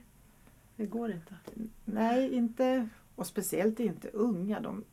Det 0.76 0.86
går 0.86 1.10
inte. 1.12 1.34
Nej, 1.84 2.34
inte, 2.34 2.88
och 3.16 3.26
speciellt 3.26 3.80
inte 3.80 4.08
unga. 4.08 4.60
De, 4.60 4.84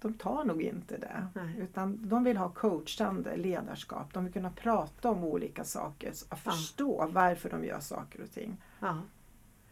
de 0.00 0.14
tar 0.14 0.44
nog 0.44 0.62
inte 0.62 0.98
det. 0.98 1.26
Nej. 1.34 1.56
Utan 1.58 2.08
de 2.08 2.24
vill 2.24 2.36
ha 2.36 2.48
coachande 2.48 3.36
ledarskap. 3.36 4.12
De 4.14 4.24
vill 4.24 4.32
kunna 4.32 4.50
prata 4.50 5.10
om 5.10 5.24
olika 5.24 5.64
saker 5.64 6.12
och 6.30 6.38
förstå 6.38 7.06
varför 7.12 7.50
de 7.50 7.64
gör 7.64 7.80
saker 7.80 8.22
och 8.22 8.30
ting. 8.30 8.56
Ja, 8.80 8.98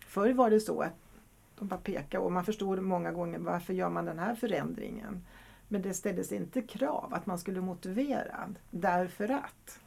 Förr 0.06 0.32
var 0.32 0.50
det 0.50 0.60
så 0.60 0.80
att 0.80 0.94
de 1.58 1.68
bara 1.68 1.80
pekade 1.80 2.24
och 2.24 2.32
man 2.32 2.44
förstod 2.44 2.82
många 2.82 3.12
gånger 3.12 3.38
varför 3.38 3.72
gör 3.74 3.88
man 3.90 4.04
den 4.04 4.18
här 4.18 4.34
förändringen. 4.34 5.22
Men 5.72 5.82
det 5.82 5.94
ställdes 5.94 6.32
inte 6.32 6.62
krav 6.62 7.14
att 7.14 7.26
man 7.26 7.38
skulle 7.38 7.60
motivera 7.60 8.54
därför 8.70 9.28
att. 9.28 9.80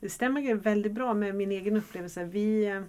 det 0.00 0.10
stämmer 0.10 0.54
väldigt 0.54 0.92
bra 0.92 1.14
med 1.14 1.34
min 1.34 1.52
egen 1.52 1.76
upplevelse. 1.76 2.24
Vi, 2.24 2.66
eh, 2.66 2.82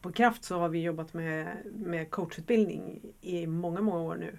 på 0.00 0.12
Kraft 0.12 0.44
så 0.44 0.58
har 0.58 0.68
vi 0.68 0.82
jobbat 0.82 1.14
med, 1.14 1.56
med 1.64 2.10
coachutbildning 2.10 3.00
i 3.20 3.46
många, 3.46 3.80
många 3.80 4.00
år 4.00 4.16
nu. 4.16 4.38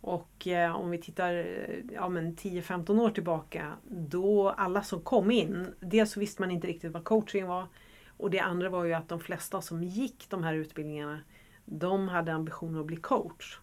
Och 0.00 0.46
eh, 0.46 0.76
om 0.76 0.90
vi 0.90 0.98
tittar 0.98 1.34
eh, 1.34 1.94
ja, 1.94 2.08
men 2.08 2.36
10-15 2.36 3.00
år 3.00 3.10
tillbaka, 3.10 3.72
då 3.88 4.48
alla 4.50 4.82
som 4.82 5.00
kom 5.00 5.30
in, 5.30 5.74
dels 5.80 6.12
så 6.12 6.20
visste 6.20 6.42
man 6.42 6.50
inte 6.50 6.66
riktigt 6.66 6.92
vad 6.92 7.04
coaching 7.04 7.46
var. 7.46 7.66
Och 8.16 8.30
det 8.30 8.40
andra 8.40 8.68
var 8.68 8.84
ju 8.84 8.92
att 8.92 9.08
de 9.08 9.20
flesta 9.20 9.62
som 9.62 9.82
gick 9.82 10.26
de 10.30 10.44
här 10.44 10.54
utbildningarna, 10.54 11.20
de 11.64 12.08
hade 12.08 12.32
ambitionen 12.32 12.80
att 12.80 12.86
bli 12.86 12.96
coach. 12.96 13.58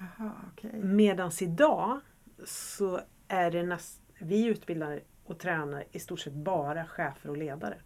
Jaha, 0.00 0.32
okej. 0.52 0.82
Medan 0.82 1.30
idag 1.40 2.00
så 2.44 3.00
är 3.28 3.50
det 3.50 3.62
näst, 3.62 4.00
vi 4.18 4.46
utbildar 4.46 5.00
och 5.24 5.38
tränar 5.38 5.84
i 5.90 5.98
stort 5.98 6.20
sett 6.20 6.32
bara 6.32 6.86
chefer 6.86 7.30
och 7.30 7.36
ledare. 7.36 7.78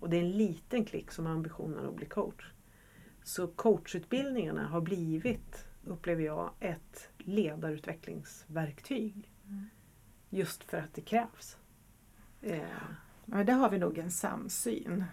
Och 0.00 0.10
det 0.10 0.16
är 0.16 0.20
en 0.20 0.30
liten 0.30 0.84
klick 0.84 1.10
som 1.10 1.26
har 1.26 1.32
ambitionen 1.32 1.88
att 1.88 1.96
bli 1.96 2.06
coach. 2.06 2.52
Så 3.22 3.46
coachutbildningarna 3.46 4.68
har 4.68 4.80
blivit, 4.80 5.66
upplever 5.84 6.22
jag, 6.22 6.50
ett 6.60 7.08
ledarutvecklingsverktyg. 7.18 9.30
Just 10.30 10.64
för 10.64 10.78
att 10.78 10.94
det 10.94 11.00
krävs. 11.00 11.58
Eh, 12.40 12.62
Men 13.24 13.46
där 13.46 13.54
har 13.54 13.70
vi 13.70 13.78
nog 13.78 13.98
en 13.98 14.10
samsyn 14.10 15.04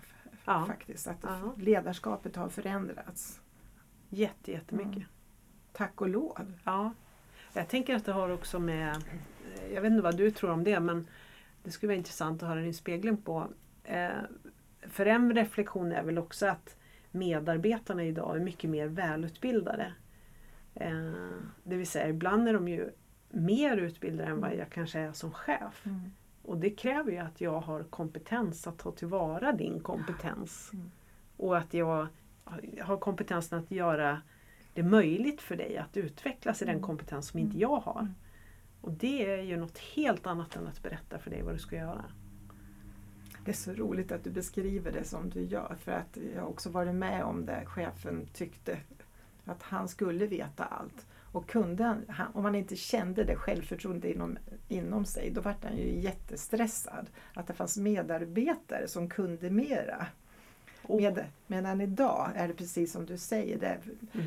ja, 0.46 0.66
faktiskt. 0.66 1.08
Att 1.08 1.18
Ja. 1.24 1.54
ledarskapet 1.58 2.36
har 2.36 2.50
förändrats. 2.50 3.42
jätte, 4.10 4.52
jättemycket. 4.52 4.96
Mm. 4.96 5.08
Tack 5.78 6.02
och 6.02 6.10
lov. 6.10 6.54
Ja. 6.64 6.94
Jag 7.54 7.68
tänker 7.68 7.96
att 7.96 8.06
det 8.06 8.12
har 8.12 8.30
också 8.30 8.60
med, 8.60 9.04
jag 9.74 9.82
vet 9.82 9.92
inte 9.92 10.04
vad 10.04 10.18
du 10.18 10.32
tror 10.32 10.52
om 10.52 10.64
det, 10.64 10.80
men 10.80 11.08
det 11.64 11.72
skulle 11.72 11.88
vara 11.88 11.98
intressant 11.98 12.44
att 12.44 12.50
höra 12.50 12.62
din 12.62 12.74
spegling 12.74 13.18
på. 13.18 13.48
Eh, 13.84 14.10
för 14.82 15.06
en 15.06 15.36
reflektion 15.36 15.92
är 15.92 16.04
väl 16.04 16.18
också 16.18 16.46
att 16.46 16.78
medarbetarna 17.12 18.04
idag 18.04 18.36
är 18.36 18.40
mycket 18.40 18.70
mer 18.70 18.88
välutbildade. 18.88 19.94
Eh, 20.76 21.12
det 21.64 21.76
vill 21.76 21.88
säga, 21.88 22.10
ibland 22.10 22.48
är 22.48 22.54
de 22.54 22.68
ju 22.68 22.90
mer 23.30 23.78
utbildade 23.78 24.30
än 24.30 24.42
vad 24.42 24.56
jag 24.56 24.70
kanske 24.70 25.00
är 25.00 25.12
som 25.12 25.32
chef. 25.32 25.86
Mm. 25.86 26.12
Och 26.44 26.58
det 26.58 26.70
kräver 26.70 27.12
ju 27.12 27.18
att 27.18 27.42
jag 27.42 27.60
har 27.60 27.84
kompetens 27.84 28.68
att 28.68 28.78
ta 28.78 28.92
tillvara 28.92 29.52
din 29.52 29.80
kompetens. 29.80 30.70
Mm. 30.74 30.92
Och 31.38 31.58
att 31.58 31.74
jag 31.74 32.08
har 32.82 32.98
kompetensen 32.98 33.60
att 33.60 33.72
göra 33.72 34.22
det 34.78 34.84
möjligt 34.84 35.42
för 35.42 35.56
dig 35.56 35.78
att 35.78 35.98
utvecklas 35.98 36.62
i 36.62 36.66
den 36.66 36.76
Mm. 36.76 36.84
kompetens 36.84 37.28
som 37.28 37.40
inte 37.40 37.58
jag 37.58 37.80
har. 37.80 38.14
Och 38.82 38.92
det 38.92 39.26
är 39.26 39.42
ju 39.44 39.58
något 39.58 39.78
helt 39.78 40.28
annat 40.28 40.56
än 40.56 40.68
att 40.68 40.84
berätta 40.84 41.20
för 41.20 41.30
dig 41.30 41.42
vad 41.42 41.56
du 41.56 41.60
ska 41.60 41.76
göra. 41.76 42.06
Det 43.46 43.52
är 43.52 43.56
så 43.56 43.74
roligt 43.74 44.12
att 44.12 44.24
du 44.24 44.30
beskriver 44.30 44.92
det 44.92 45.04
som 45.04 45.30
du 45.30 45.42
gör 45.42 45.76
för 45.80 45.92
att 45.92 46.18
jag 46.36 46.42
har 46.42 46.50
också 46.50 46.70
varit 46.70 46.96
med 46.96 47.24
om 47.24 47.46
det. 47.46 47.64
Chefen 47.66 48.26
tyckte 48.34 48.78
att 49.46 49.64
han 49.64 49.88
skulle 49.88 50.28
veta 50.28 50.64
allt. 50.66 51.06
Och 51.32 51.50
kunde 51.50 51.84
han, 51.84 52.28
om 52.34 52.46
han 52.46 52.56
inte 52.56 52.76
kände 52.76 53.24
det 53.24 53.36
självförtroendet 53.36 54.16
inom, 54.16 54.38
inom 54.68 55.06
sig 55.06 55.32
då 55.32 55.42
var 55.42 55.56
han 55.64 55.78
ju 55.78 56.00
jättestressad. 56.00 57.10
Att 57.34 57.48
det 57.48 57.54
fanns 57.54 57.78
medarbetare 57.78 58.88
som 58.88 59.10
kunde 59.10 59.50
mera. 59.50 60.08
Och, 60.82 61.02
Med, 61.02 61.26
medan 61.48 61.82
idag 61.82 62.32
är 62.36 62.48
det 62.48 62.54
precis 62.54 62.92
som 62.92 63.06
du 63.06 63.18
säger. 63.18 63.60
Det, 63.60 63.78
mm, 64.14 64.26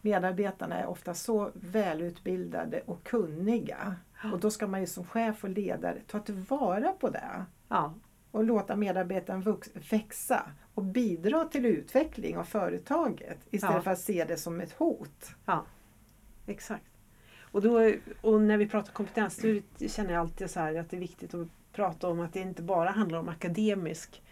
medarbetarna 0.00 0.78
är 0.78 0.86
ofta 0.86 1.14
så 1.14 1.50
välutbildade 1.54 2.80
och 2.86 3.04
kunniga. 3.04 3.96
Och 4.32 4.40
då 4.40 4.50
ska 4.50 4.66
man 4.66 4.80
ju 4.80 4.86
som 4.86 5.04
chef 5.04 5.44
och 5.44 5.50
ledare 5.50 5.98
ta 6.06 6.18
tillvara 6.18 6.92
på 6.92 7.10
det 7.10 7.44
ja, 7.68 7.94
och 8.30 8.44
låta 8.44 8.76
medarbetaren 8.76 9.56
växa 9.90 10.50
och 10.74 10.84
bidra 10.84 11.44
till 11.44 11.66
utveckling 11.66 12.36
av 12.38 12.44
företaget 12.44 13.38
istället 13.50 13.76
Ja. 13.76 13.82
för 13.82 13.90
att 13.90 14.00
se 14.00 14.24
det 14.24 14.36
som 14.36 14.60
ett 14.60 14.72
hot. 14.72 15.34
ja, 15.44 15.64
exakt. 16.46 16.84
Och, 17.52 17.62
då, 17.62 17.92
och 18.20 18.40
när 18.40 18.56
vi 18.56 18.68
pratar 18.68 18.92
kompetens 18.92 19.36
då 19.36 19.88
känner 19.88 20.12
jag 20.12 20.20
alltid 20.20 20.50
så 20.50 20.60
att 20.60 20.90
det 20.90 20.96
är 20.96 21.00
viktigt 21.00 21.34
att 21.34 21.48
prata 21.72 22.08
om 22.08 22.20
att 22.20 22.32
det 22.32 22.40
inte 22.40 22.62
bara 22.62 22.90
handlar 22.90 23.18
om 23.18 23.28
akademisk 23.28 24.22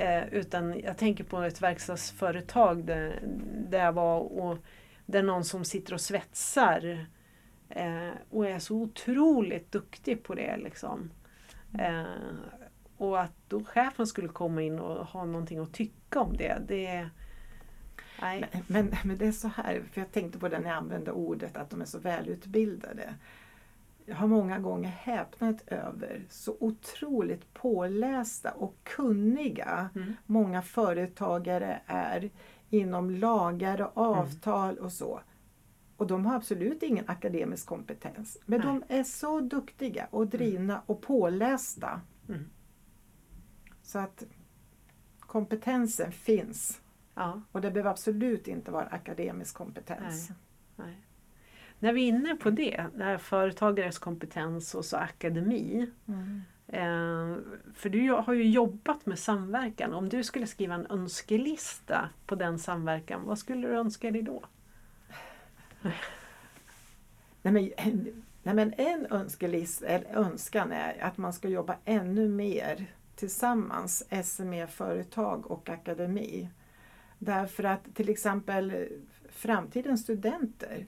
Eh, 0.00 0.34
utan 0.34 0.80
jag 0.80 0.96
tänker 0.96 1.24
på 1.24 1.42
ett 1.42 1.62
verkstadsföretag 1.62 2.84
där, 2.84 3.20
där 3.68 3.84
jag 3.84 3.92
var 3.92 4.18
och 4.18 4.58
där 5.06 5.22
någon 5.22 5.44
som 5.44 5.64
sitter 5.64 5.94
och 5.94 6.00
svetsar 6.00 7.06
eh, 7.68 8.10
och 8.30 8.46
är 8.46 8.58
så 8.58 8.76
otroligt 8.76 9.72
duktig 9.72 10.22
på 10.22 10.34
det. 10.34 10.56
Liksom. 10.56 11.10
Eh, 11.78 12.04
och 12.96 13.20
att 13.20 13.32
då 13.48 13.64
chefen 13.64 14.06
skulle 14.06 14.28
komma 14.28 14.62
in 14.62 14.78
och 14.78 15.06
ha 15.06 15.24
någonting 15.24 15.58
att 15.58 15.74
tycka 15.74 16.20
om 16.20 16.36
det. 16.36 16.62
det 16.68 17.08
nej. 18.20 18.44
Men, 18.52 18.62
men, 18.66 18.94
men 19.04 19.18
det 19.18 19.26
är 19.26 19.32
så 19.32 19.48
här, 19.48 19.82
för 19.92 20.00
jag 20.00 20.12
tänkte 20.12 20.38
på 20.38 20.48
det 20.48 20.58
när 20.58 20.68
jag 20.68 20.76
använde 20.76 21.12
ordet 21.12 21.56
att 21.56 21.70
de 21.70 21.80
är 21.80 21.86
så 21.86 21.98
välutbildade. 21.98 23.14
Jag 24.06 24.16
har 24.16 24.26
många 24.26 24.58
gånger 24.58 24.88
häpnat 24.88 25.62
över 25.68 26.24
så 26.30 26.56
otroligt 26.60 27.54
pålästa 27.54 28.50
och 28.50 28.74
kunniga 28.82 29.90
Mm. 29.94 30.12
många 30.26 30.62
företagare 30.62 31.80
är 31.86 32.30
inom 32.70 33.10
lagar 33.10 33.80
och 33.80 33.92
avtal 33.96 34.78
och 34.78 34.92
så. 34.92 35.20
Och 35.96 36.06
de 36.06 36.26
har 36.26 36.36
absolut 36.36 36.82
ingen 36.82 37.04
akademisk 37.08 37.66
kompetens. 37.66 38.38
Men 38.46 38.60
de 38.60 38.82
är 38.88 39.02
så 39.04 39.40
duktiga 39.40 40.06
och 40.10 40.26
drivna 40.26 40.82
och 40.86 41.02
pålästa. 41.02 42.00
Mm. 42.28 42.44
Så 43.82 43.98
att 43.98 44.24
kompetensen 45.20 46.12
finns. 46.12 46.80
Ja, 47.14 47.42
Och 47.52 47.60
det 47.60 47.70
behöver 47.70 47.90
absolut 47.90 48.48
inte 48.48 48.70
vara 48.70 48.86
akademisk 48.86 49.54
kompetens. 49.56 50.30
nej. 50.76 50.96
När 51.82 51.92
vi 51.92 52.02
är 52.04 52.08
inne 52.08 52.36
på 52.36 52.50
det, 52.50 52.86
det 52.96 53.04
här 53.04 53.18
företagares 53.18 53.98
kompetens 53.98 54.74
och 54.74 54.84
så 54.84 54.96
akademi. 54.96 55.90
Mm. 56.08 56.42
Eh, 56.66 57.38
för 57.74 57.88
du 57.88 58.10
har 58.10 58.34
ju 58.34 58.50
jobbat 58.50 59.06
med 59.06 59.18
samverkan. 59.18 59.94
Om 59.94 60.08
du 60.08 60.24
skulle 60.24 60.46
skriva 60.46 60.74
en 60.74 60.86
önskelista 60.90 62.08
på 62.26 62.34
den 62.34 62.58
samverkan, 62.58 63.24
vad 63.24 63.38
skulle 63.38 63.68
du 63.68 63.74
önska 63.74 64.10
dig 64.10 64.22
då? 64.22 64.42
Nej, 67.42 67.52
men, 67.52 67.70
nej 68.42 68.54
men 68.54 68.72
en 68.76 69.06
önskelist, 69.10 69.82
eller 69.82 70.16
önskan 70.16 70.72
är 70.72 71.04
att 71.04 71.16
man 71.16 71.32
ska 71.32 71.48
jobba 71.48 71.76
ännu 71.84 72.28
mer 72.28 72.86
tillsammans, 73.14 74.04
SME-företag 74.24 75.50
och 75.50 75.68
akademi. 75.68 76.48
Därför 77.18 77.64
att 77.64 77.94
till 77.94 78.08
exempel 78.08 78.88
framtidens 79.28 80.02
studenter, 80.02 80.86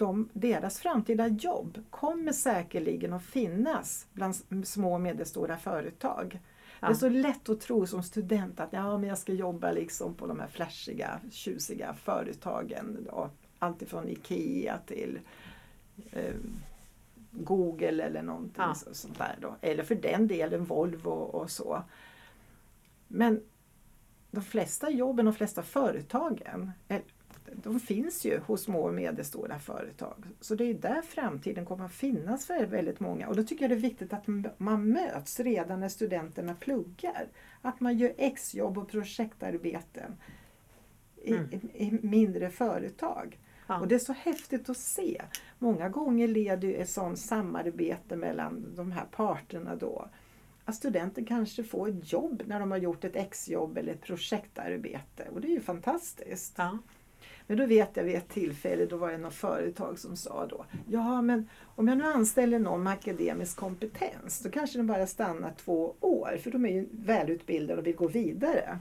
de, 0.00 0.28
deras 0.32 0.78
framtida 0.78 1.28
jobb 1.28 1.78
kommer 1.90 2.32
säkerligen 2.32 3.12
att 3.12 3.22
finnas 3.24 4.06
bland 4.12 4.34
små 4.64 4.94
och 4.94 5.00
medelstora 5.00 5.56
företag. 5.56 6.40
Det 6.80 6.86
är 6.86 6.90
Ja. 6.90 6.94
så 6.94 7.08
lätt 7.08 7.48
att 7.48 7.60
tro 7.60 7.86
som 7.86 8.02
student 8.02 8.60
att 8.60 8.72
ja, 8.72 8.98
men 8.98 9.08
jag 9.08 9.18
ska 9.18 9.32
jobba 9.32 9.72
liksom 9.72 10.14
på 10.14 10.26
de 10.26 10.40
här 10.40 10.46
flashiga, 10.48 11.20
tjusiga 11.30 11.94
företagen. 11.94 13.06
Då. 13.10 13.30
Allt 13.58 13.82
ifrån 13.82 14.08
IKEA 14.08 14.78
till 14.86 15.18
eh, 16.12 16.34
Google 17.30 18.02
eller 18.04 18.22
någonting 18.22 18.62
Ja. 18.62 18.74
så, 18.74 18.94
sånt 18.94 19.18
där. 19.18 19.38
Då. 19.40 19.56
Eller 19.60 19.82
för 19.84 19.94
den 19.94 20.26
delen 20.28 20.64
Volvo 20.64 21.10
och 21.10 21.50
så. 21.50 21.82
Men 23.08 23.42
de 24.30 24.42
flesta 24.44 24.90
jobben, 24.90 25.24
de 25.24 25.34
flesta 25.34 25.62
företagen, 25.62 26.70
de 27.54 27.80
finns 27.80 28.24
ju 28.24 28.38
hos 28.38 28.62
små 28.62 28.82
och 28.82 28.94
medelstora 28.94 29.58
företag. 29.58 30.24
Så 30.40 30.54
det 30.54 30.64
är 30.64 30.74
där 30.74 31.02
framtiden 31.02 31.64
kommer 31.66 31.84
att 31.84 31.92
finnas 31.92 32.46
för 32.46 32.66
väldigt 32.66 33.00
många. 33.00 33.28
Och 33.28 33.36
då 33.36 33.42
tycker 33.42 33.62
jag 33.62 33.70
det 33.70 33.74
är 33.74 33.90
viktigt 33.90 34.12
att 34.12 34.26
man 34.58 34.88
möts 34.88 35.40
redan 35.40 35.80
när 35.80 35.88
studenterna 35.88 36.54
pluggar. 36.54 37.28
Att 37.62 37.80
man 37.80 37.98
gör 37.98 38.12
exjobb 38.16 38.78
och 38.78 38.88
projektarbeten 38.88 40.16
i, 41.22 41.32
Mm. 41.32 41.50
i 41.74 41.98
mindre 42.02 42.50
företag. 42.50 43.38
Ja. 43.66 43.80
Och 43.80 43.88
det 43.88 43.94
är 43.94 43.98
så 43.98 44.12
häftigt 44.12 44.68
att 44.70 44.76
se. 44.76 45.22
Många 45.58 45.88
gånger 45.88 46.28
leder 46.28 46.68
ju 46.68 46.74
ett 46.74 46.90
sådant 46.90 47.18
samarbete 47.18 48.16
mellan 48.16 48.66
de 48.76 48.92
här 48.92 49.04
parterna 49.10 49.76
då 49.76 50.08
att 50.64 50.74
studenten 50.74 51.24
kanske 51.24 51.64
får 51.64 51.88
ett 51.88 52.12
jobb 52.12 52.42
när 52.46 52.60
de 52.60 52.70
har 52.70 52.78
gjort 52.78 53.04
ett 53.04 53.16
exjobb 53.16 53.78
eller 53.78 53.92
ett 53.92 54.00
projektarbete. 54.02 55.28
Och 55.32 55.40
det 55.40 55.48
är 55.48 55.52
ju 55.52 55.60
fantastiskt. 55.60 56.54
Ja. 56.56 56.78
Men 57.50 57.58
då 57.58 57.66
vet 57.66 57.96
jag 57.96 58.04
vid 58.04 58.14
ett 58.14 58.28
tillfälle, 58.28 58.86
då 58.86 58.96
var 58.96 59.10
det 59.10 59.18
något 59.18 59.34
företag 59.34 59.98
som 59.98 60.16
sa 60.16 60.46
då 60.46 60.64
Ja 60.86 61.22
men 61.22 61.48
om 61.64 61.88
jag 61.88 61.98
nu 61.98 62.04
anställer 62.04 62.58
någon 62.58 62.82
med 62.82 62.92
akademisk 62.92 63.56
kompetens 63.56 64.40
då 64.40 64.50
kanske 64.50 64.78
de 64.78 64.86
bara 64.86 65.06
stannar 65.06 65.52
två 65.64 65.94
år 66.00 66.38
för 66.42 66.50
de 66.50 66.66
är 66.66 66.70
ju 66.70 66.88
välutbildade 66.92 67.80
och 67.80 67.86
vill 67.86 67.96
gå 67.96 68.08
vidare. 68.08 68.78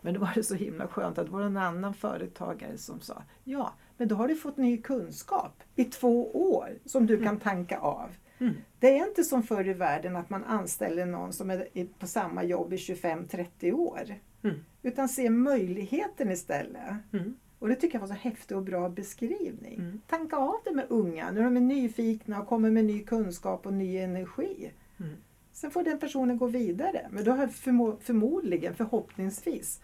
Men 0.00 0.14
då 0.14 0.20
var 0.20 0.32
det 0.34 0.42
så 0.42 0.54
himla 0.54 0.88
skönt 0.88 1.18
att 1.18 1.26
det 1.26 1.32
var 1.32 1.42
en 1.42 1.56
annan 1.56 1.94
företagare 1.94 2.78
som 2.78 3.00
sa 3.00 3.22
Ja, 3.44 3.72
men 3.96 4.08
då 4.08 4.14
har 4.14 4.28
du 4.28 4.36
fått 4.36 4.56
ny 4.56 4.82
kunskap 4.82 5.62
i 5.76 5.84
två 5.84 6.30
år 6.52 6.78
som 6.84 7.06
du 7.06 7.22
kan 7.22 7.40
tanka 7.40 7.78
av. 7.78 8.08
Mm. 8.42 8.54
Det 8.78 8.98
är 8.98 9.08
inte 9.08 9.24
som 9.24 9.42
förr 9.42 9.68
i 9.68 9.72
världen 9.72 10.16
att 10.16 10.30
man 10.30 10.44
anställer 10.44 11.06
någon 11.06 11.32
som 11.32 11.50
är 11.50 11.86
på 11.98 12.06
samma 12.06 12.44
jobb 12.44 12.72
i 12.72 12.76
25-30 12.76 13.72
år. 13.72 14.14
Mm. 14.44 14.56
Utan 14.82 15.08
se 15.08 15.30
möjligheten 15.30 16.30
istället. 16.30 16.92
Mm. 17.12 17.34
Och 17.58 17.68
det 17.68 17.74
tycker 17.74 17.94
jag 17.94 18.00
var 18.00 18.08
så 18.08 18.20
häftig 18.20 18.56
och 18.56 18.62
bra 18.62 18.88
beskrivning. 18.88 19.74
Mm. 19.78 20.00
Tanka 20.06 20.36
av 20.36 20.54
det 20.64 20.70
med 20.74 20.86
unga 20.88 21.30
när 21.30 21.42
de 21.42 21.56
är 21.56 21.60
nyfikna 21.60 22.40
och 22.42 22.48
kommer 22.48 22.70
med 22.70 22.84
ny 22.84 23.04
kunskap 23.04 23.66
och 23.66 23.72
ny 23.72 23.96
energi. 23.98 24.72
Mm. 25.00 25.12
Sen 25.52 25.70
får 25.70 25.82
den 25.84 25.98
personen 25.98 26.38
gå 26.38 26.46
vidare. 26.46 27.08
Men 27.10 27.24
då 27.24 27.30
har 27.30 27.38
jag 27.38 27.50
förmo- 27.50 27.96
förmodligen, 28.00 28.74
förhoppningsvis, 28.74 29.80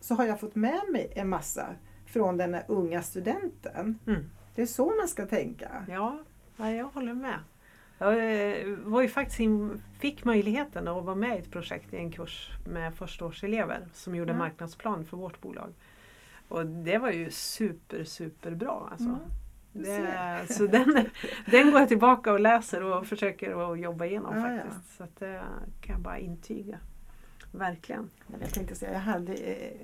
så 0.00 0.14
har 0.14 0.24
jag 0.24 0.40
fått 0.40 0.54
med 0.54 0.80
mig 0.92 1.12
en 1.16 1.28
massa 1.28 1.66
från 2.06 2.36
den 2.36 2.56
unga 2.68 3.02
studenten. 3.02 3.98
Det 4.54 4.62
är 4.62 4.66
så 4.66 4.86
man 4.86 5.08
ska 5.08 5.26
tänka. 5.26 5.84
Ja, 6.56 6.70
jag 6.70 6.84
håller 6.86 7.14
med. 7.14 7.38
Jag 7.98 8.12
eh, 8.12 8.66
var 8.76 9.02
ju 9.02 9.08
faktiskt 9.08 9.40
in, 9.40 9.82
fick 9.98 10.24
möjligheten 10.24 10.88
att 10.88 11.04
vara 11.04 11.14
med 11.16 11.36
i 11.36 11.38
ett 11.38 11.50
projekt 11.50 11.94
i 11.94 11.96
en 11.96 12.10
kurs 12.12 12.50
med 12.66 12.94
förstaårselever 12.94 13.86
som 13.92 14.14
gjorde 14.14 14.32
Ja. 14.32 14.38
marknadsplan 14.38 15.04
för 15.04 15.16
vårt 15.16 15.40
bolag. 15.40 15.72
Och 16.48 16.66
det 16.66 16.98
var 16.98 17.10
ju 17.10 17.30
super, 17.30 18.04
super 18.04 18.50
bra. 18.50 18.88
Alltså. 18.90 19.08
Mm, 19.08 19.18
det, 19.72 20.52
så 20.54 20.66
den, 20.66 21.06
den 21.50 21.70
går 21.70 21.80
jag 21.80 21.88
tillbaka 21.88 22.32
och 22.32 22.40
läser 22.40 22.82
och 22.82 23.06
försöker 23.06 23.72
att 23.72 23.80
jobba 23.80 24.04
igenom 24.04 24.36
Ja, 24.36 24.50
ja. 24.52 24.58
faktiskt. 24.62 24.96
Så 24.96 25.04
att 25.04 25.16
det 25.16 25.42
kan 25.80 25.92
jag 25.92 26.00
bara 26.02 26.18
intyga. 26.18 26.78
Verkligen. 27.52 28.10
Jag 28.40 28.50
tänkte 28.50 28.74
säga, 28.74 28.92
jag 28.92 29.00
hade 29.00 29.34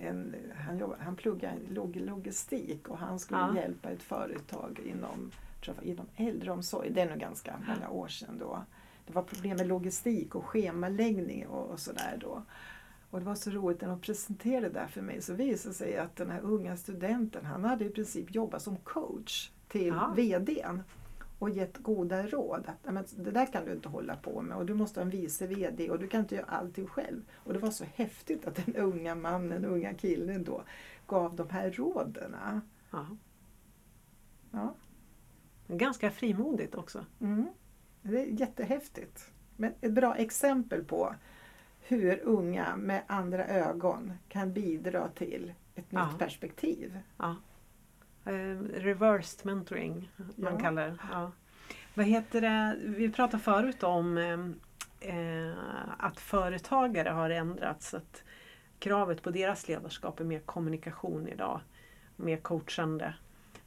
en, 0.00 0.34
han, 0.66 0.78
jobb, 0.78 0.94
han 0.98 1.16
pluggade 1.16 1.54
log, 1.68 1.96
logistik 1.96 2.88
och 2.88 2.98
han 2.98 3.18
skulle 3.18 3.40
Ja. 3.40 3.56
hjälpa 3.56 3.90
ett 3.90 4.02
företag 4.02 4.80
inom, 4.84 5.30
tror 5.64 5.76
jag, 5.76 5.84
inom 5.84 6.06
äldreomsorg. 6.16 6.90
Det 6.90 7.00
är 7.00 7.10
nog 7.10 7.18
ganska 7.18 7.54
många 7.68 7.90
år 7.90 8.08
sedan 8.08 8.38
då. 8.38 8.64
Det 9.06 9.12
var 9.12 9.22
problem 9.22 9.56
med 9.56 9.66
logistik 9.66 10.34
och 10.34 10.44
schemaläggning 10.44 11.46
och, 11.46 11.70
och 11.70 11.80
sådär 11.80 12.18
då. 12.20 12.42
Och 13.10 13.18
det 13.18 13.24
var 13.26 13.34
så 13.34 13.50
roligt 13.50 13.80
när 13.80 13.88
de 13.88 14.00
presenterade 14.00 14.68
det 14.68 14.74
där 14.80 14.86
för 14.86 15.02
mig 15.02 15.22
så 15.22 15.34
visade 15.34 15.68
det 15.70 15.74
sig 15.74 15.96
att 15.96 16.16
den 16.16 16.30
här 16.30 16.40
unga 16.40 16.76
studenten 16.76 17.44
han 17.44 17.64
hade 17.64 17.84
i 17.84 17.90
princip 17.90 18.34
jobbat 18.34 18.62
som 18.62 18.76
coach 18.76 19.50
till 19.68 19.86
Ja. 19.86 20.12
VDn 20.16 20.82
och 21.38 21.50
gett 21.50 21.78
goda 21.78 22.26
råd. 22.26 22.64
Att, 22.66 22.84
"Nej, 22.84 22.94
men 22.94 23.04
det 23.24 23.30
där 23.30 23.46
kan 23.52 23.64
du 23.64 23.72
inte 23.72 23.88
hålla 23.88 24.16
på 24.16 24.42
med 24.42 24.56
och 24.56 24.66
du 24.66 24.74
måste 24.74 25.00
ha 25.00 25.04
en 25.04 25.10
vice 25.10 25.46
VD 25.46 25.90
och 25.90 25.98
du 25.98 26.06
kan 26.08 26.20
inte 26.20 26.34
göra 26.34 26.46
allting 26.46 26.86
själv. 26.86 27.22
Och 27.34 27.52
det 27.52 27.58
var 27.58 27.70
så 27.70 27.84
häftigt 27.94 28.46
att 28.46 28.66
den 28.66 28.76
unga 28.76 29.14
mannen, 29.14 29.64
unga 29.64 29.94
killen 29.94 30.44
då 30.44 30.62
gav 31.06 31.36
de 31.36 31.50
här 31.50 31.70
råden. 31.70 32.34
Ja. 32.42 32.60
Ganska 35.78 36.10
frimodigt 36.10 36.74
också. 36.74 37.04
Mm. 37.20 37.48
Det 38.02 38.20
är 38.20 38.26
jättehäftigt. 38.26 39.30
Men 39.56 39.74
ett 39.80 39.92
bra 39.92 40.14
exempel 40.16 40.84
på 40.84 41.14
hur 41.80 42.20
unga 42.22 42.76
med 42.76 43.02
andra 43.06 43.46
ögon 43.46 44.12
kan 44.28 44.52
bidra 44.52 45.08
till 45.08 45.54
ett 45.74 45.84
Ja. 45.90 46.06
nytt 46.10 46.18
perspektiv. 46.18 46.98
Ja. 47.16 47.36
Eh, 48.24 48.58
reversed 48.74 49.46
mentoring, 49.46 50.10
man 50.36 50.52
Ja. 50.54 50.58
kallar 50.60 50.86
det. 50.88 50.96
Ja. 51.12 51.32
Vad 51.94 52.06
heter 52.06 52.40
det? 52.40 52.76
Vi 52.82 53.10
pratade 53.12 53.42
förut 53.42 53.82
om 53.82 54.18
eh, 54.18 55.14
eh, 55.14 55.54
att 55.98 56.20
företagare 56.20 57.08
har 57.08 57.30
ändrats. 57.30 57.94
Att 57.94 58.24
kravet 58.78 59.22
på 59.22 59.30
deras 59.30 59.68
ledarskap 59.68 60.20
är 60.20 60.24
mer 60.24 60.40
kommunikation 60.40 61.28
idag. 61.28 61.60
Mer 62.16 62.36
coachande. 62.36 63.14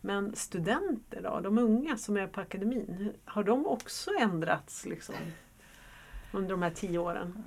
Men 0.05 0.35
studenter 0.35 1.21
då? 1.21 1.39
De 1.39 1.57
unga 1.57 1.97
som 1.97 2.17
är 2.17 2.27
på 2.27 2.41
akademin, 2.41 3.13
har 3.25 3.43
de 3.43 3.67
också 3.67 4.11
ändrats 4.19 4.85
liksom, 4.85 5.15
under 6.33 6.49
de 6.49 6.61
här 6.61 6.69
tio 6.69 6.99
åren? 6.99 7.43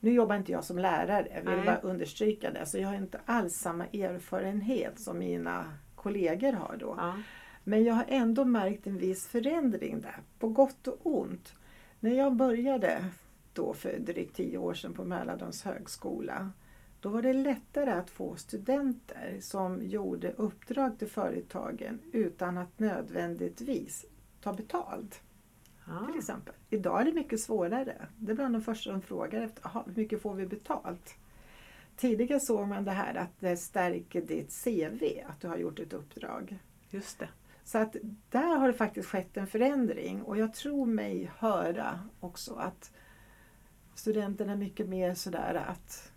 Nu 0.00 0.12
jobbar 0.12 0.36
inte 0.36 0.52
jag 0.52 0.64
som 0.64 0.78
lärare, 0.78 1.28
jag 1.34 1.50
vill 1.50 1.56
Nej. 1.56 1.66
bara 1.66 1.78
understryka 1.78 2.50
det. 2.50 2.66
Så 2.66 2.78
jag 2.78 2.88
har 2.88 2.94
inte 2.94 3.20
alls 3.24 3.54
samma 3.54 3.86
erfarenhet 3.86 5.00
som 5.00 5.18
mina 5.18 5.72
kollegor 5.94 6.52
har 6.52 6.76
då. 6.80 6.94
Ja. 6.98 7.22
Men 7.64 7.84
jag 7.84 7.94
har 7.94 8.04
ändå 8.08 8.44
märkt 8.44 8.86
en 8.86 8.98
viss 8.98 9.26
förändring 9.26 10.00
där, 10.00 10.16
på 10.38 10.48
gott 10.48 10.86
och 10.86 10.98
ont. 11.02 11.54
När 12.00 12.14
jag 12.14 12.36
började 12.36 13.04
då 13.52 13.74
för 13.74 13.98
drygt 13.98 14.36
tio 14.36 14.58
år 14.58 14.74
sedan 14.74 14.94
på 14.94 15.04
Mälardalens 15.04 15.62
högskola, 15.62 16.50
då 17.00 17.08
var 17.08 17.22
det 17.22 17.32
lättare 17.32 17.90
att 17.90 18.10
få 18.10 18.36
studenter 18.36 19.38
som 19.40 19.82
gjorde 19.82 20.32
uppdrag 20.32 20.98
till 20.98 21.08
företagen 21.08 22.00
utan 22.12 22.58
att 22.58 22.78
nödvändigtvis 22.78 24.04
ta 24.40 24.52
betalt. 24.52 25.20
Ja. 25.86 26.06
Till 26.06 26.18
exempel. 26.18 26.54
Idag 26.70 27.00
är 27.00 27.04
det 27.04 27.12
mycket 27.12 27.40
svårare. 27.40 28.06
Det 28.16 28.32
är 28.32 28.36
bland 28.36 28.54
de 28.54 28.62
första 28.62 28.92
de 28.92 29.02
frågar 29.02 29.42
efter, 29.42 29.66
"Aha, 29.66 29.84
hur 29.86 29.94
mycket 29.94 30.22
får 30.22 30.34
vi 30.34 30.46
betalt? 30.46 31.14
Tidigare 31.96 32.40
såg 32.40 32.68
man 32.68 32.84
det 32.84 32.90
här 32.90 33.14
att 33.14 33.40
det 33.40 33.56
stärker 33.56 34.22
ditt 34.22 34.64
CV, 34.64 35.24
att 35.28 35.40
du 35.40 35.48
har 35.48 35.56
gjort 35.56 35.78
ett 35.78 35.92
uppdrag. 35.92 36.58
Just 36.90 37.18
det. 37.18 37.28
Så 37.64 37.78
att 37.78 37.96
där 38.30 38.56
har 38.56 38.66
det 38.66 38.74
faktiskt 38.74 39.08
skett 39.08 39.36
en 39.36 39.46
förändring 39.46 40.22
och 40.22 40.38
jag 40.38 40.54
tror 40.54 40.86
mig 40.86 41.30
höra 41.38 42.00
också 42.20 42.54
att 42.54 42.92
studenterna 43.94 44.52
är 44.52 44.56
mycket 44.56 44.88
mer 44.88 45.14
sådär 45.14 45.64
att 45.68 46.12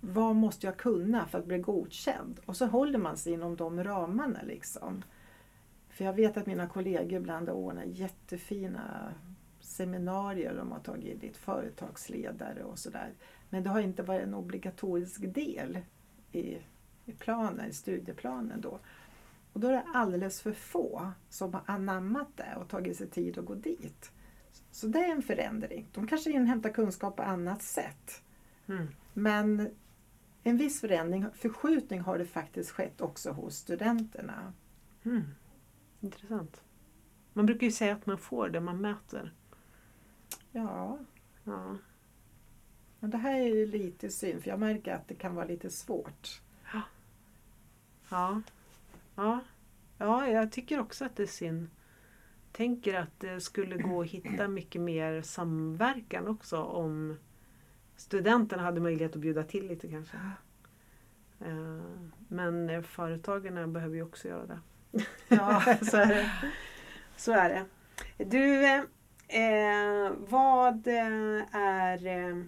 vad 0.00 0.36
måste 0.36 0.66
jag 0.66 0.76
kunna 0.76 1.26
för 1.26 1.38
att 1.38 1.46
bli 1.46 1.58
godkänd? 1.58 2.40
Och 2.46 2.56
så 2.56 2.66
håller 2.66 2.98
man 2.98 3.16
sig 3.16 3.32
inom 3.32 3.56
de 3.56 3.84
ramarna 3.84 4.38
liksom. 4.42 5.02
För 5.88 6.04
jag 6.04 6.12
vet 6.12 6.36
att 6.36 6.46
mina 6.46 6.68
kollegor 6.68 7.20
ibland 7.20 7.48
har 7.48 7.56
ordnat 7.56 7.86
jättefina 7.86 9.14
seminarier 9.60 10.54
de 10.54 10.72
har 10.72 10.78
tagit 10.78 11.20
dit 11.20 11.36
företagsledare 11.36 12.64
och 12.64 12.78
sådär. 12.78 13.12
Men 13.48 13.62
det 13.62 13.70
har 13.70 13.80
inte 13.80 14.02
varit 14.02 14.22
en 14.22 14.34
obligatorisk 14.34 15.34
del 15.34 15.78
i, 16.32 16.58
i 17.04 17.12
planen, 17.18 17.70
i 17.70 17.72
studieplanen 17.72 18.60
då. 18.60 18.78
Och 19.52 19.60
då 19.60 19.68
är 19.68 19.72
det 19.72 19.84
alldeles 19.94 20.40
för 20.40 20.52
få 20.52 21.12
som 21.28 21.54
har 21.54 21.62
anammat 21.66 22.28
det 22.36 22.56
och 22.60 22.68
tagit 22.68 22.96
sig 22.96 23.06
tid 23.06 23.38
att 23.38 23.44
gå 23.44 23.54
dit. 23.54 24.12
Så 24.70 24.86
det 24.86 24.98
är 24.98 25.12
en 25.12 25.22
förändring. 25.22 25.88
De 25.92 26.06
kanske 26.06 26.30
inhämtar 26.30 26.70
kunskap 26.70 27.16
på 27.16 27.22
annat 27.22 27.62
sätt. 27.62 28.22
Mm. 28.68 28.88
Men 29.12 29.70
en 30.42 30.56
viss 30.56 30.80
förändring, 30.80 31.26
förskjutning 31.34 32.00
har 32.00 32.18
det 32.18 32.24
faktiskt 32.26 32.70
skett 32.70 33.00
också 33.00 33.30
hos 33.30 33.56
studenterna. 33.56 34.52
Mm. 35.02 35.22
Intressant. 36.00 36.62
Man 37.32 37.46
brukar 37.46 37.66
ju 37.66 37.72
säga 37.72 37.92
att 37.94 38.06
man 38.06 38.18
får 38.18 38.48
det 38.48 38.60
man 38.60 38.80
mäter. 38.80 39.34
Ja, 40.52 40.98
Ja. 41.44 41.76
men 43.00 43.10
det 43.10 43.18
här 43.18 43.40
är 43.40 43.54
ju 43.54 43.66
lite 43.66 44.10
synd 44.10 44.42
för 44.42 44.50
jag 44.50 44.60
märker 44.60 44.94
att 44.94 45.08
det 45.08 45.14
kan 45.14 45.34
vara 45.34 45.46
lite 45.46 45.70
svårt. 45.70 46.40
Ja. 46.72 48.42
Ja. 49.16 49.40
ja, 49.98 50.26
jag 50.28 50.52
tycker 50.52 50.80
också 50.80 51.04
att 51.04 51.16
det 51.16 51.22
är 51.22 51.26
synd. 51.26 51.70
Tänker 52.52 52.94
att 52.94 53.20
det 53.20 53.40
skulle 53.40 53.76
gå 53.76 54.00
att 54.00 54.06
hitta 54.06 54.48
mycket 54.48 54.80
mer 54.80 55.22
samverkan 55.22 56.28
också 56.28 56.62
om 56.62 57.16
studenterna 58.00 58.62
hade 58.62 58.80
möjlighet 58.80 59.14
att 59.14 59.20
bjuda 59.20 59.44
till 59.44 59.68
lite 59.68 59.88
kanske. 59.88 60.16
Eh, 61.40 61.82
Men 62.28 62.70
eh, 62.70 62.82
företagen 62.82 63.72
behöver 63.72 63.94
ju 63.94 64.02
också 64.02 64.28
göra 64.28 64.46
det. 64.46 64.60
Ja. 65.28 65.62
så, 65.82 65.96
är 65.96 66.06
det. 66.06 66.30
så 67.16 67.32
är 67.32 67.48
det. 67.48 67.64
Du, 68.24 68.64
eh, 69.28 70.12
vad 70.18 70.86
eh, 70.86 71.56
är 71.56 72.06
eh, 72.06 72.44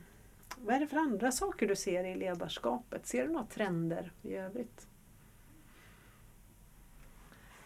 vad 0.58 0.74
är 0.74 0.80
det 0.80 0.86
för 0.86 0.96
andra 0.96 1.32
saker 1.32 1.68
du 1.68 1.76
ser 1.76 2.04
i 2.04 2.14
ledarskapet? 2.14 3.06
Ser 3.06 3.26
du 3.26 3.32
några 3.32 3.46
trender 3.46 4.12
i 4.22 4.34
övrigt? 4.34 4.86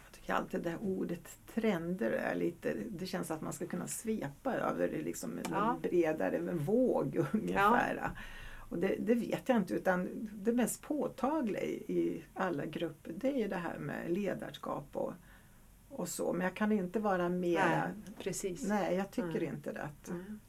Jag 0.03 0.11
tycker 0.13 0.16
alltid 0.35 0.61
det 0.61 0.69
här 0.69 0.81
ordet 0.81 1.37
trender 1.53 2.11
är 2.11 2.35
lite, 2.35 2.73
det 2.89 3.05
känns 3.05 3.31
att 3.31 3.41
man 3.41 3.53
ska 3.53 3.67
kunna 3.67 3.87
svepa 3.87 4.55
över 4.55 4.87
det 4.87 5.01
liksom 5.01 5.37
en 5.37 5.43
Ja. 5.51 5.79
bredare 5.81 6.37
en 6.37 6.57
våg 6.57 7.25
ungefär. 7.33 8.11
Och 8.69 8.77
det, 8.79 8.95
det, 8.99 9.15
vet 9.15 9.49
jag 9.49 9.57
inte 9.57 9.73
utan 9.73 10.29
det 10.33 10.53
mest 10.53 10.81
påtagliga 10.81 11.63
i 11.63 12.23
alla 12.33 12.65
grupper 12.65 13.13
det 13.15 13.27
är 13.27 13.37
ju 13.37 13.47
det 13.47 13.55
här 13.55 13.77
med 13.77 14.11
ledarskap 14.11 14.87
och, 14.93 15.13
och 15.89 16.09
så. 16.09 16.33
Men 16.33 16.41
jag 16.41 16.55
kan 16.55 16.71
inte 16.71 16.99
vara 16.99 17.29
mera... 17.29 17.69
Nej, 17.69 18.13
precis. 18.17 18.67
Nej, 18.67 18.95
jag 18.95 19.11
tycker 19.11 19.41
mm. 19.41 19.55
inte 19.55 19.73
det. 19.73 19.89
Mm. 20.09 20.39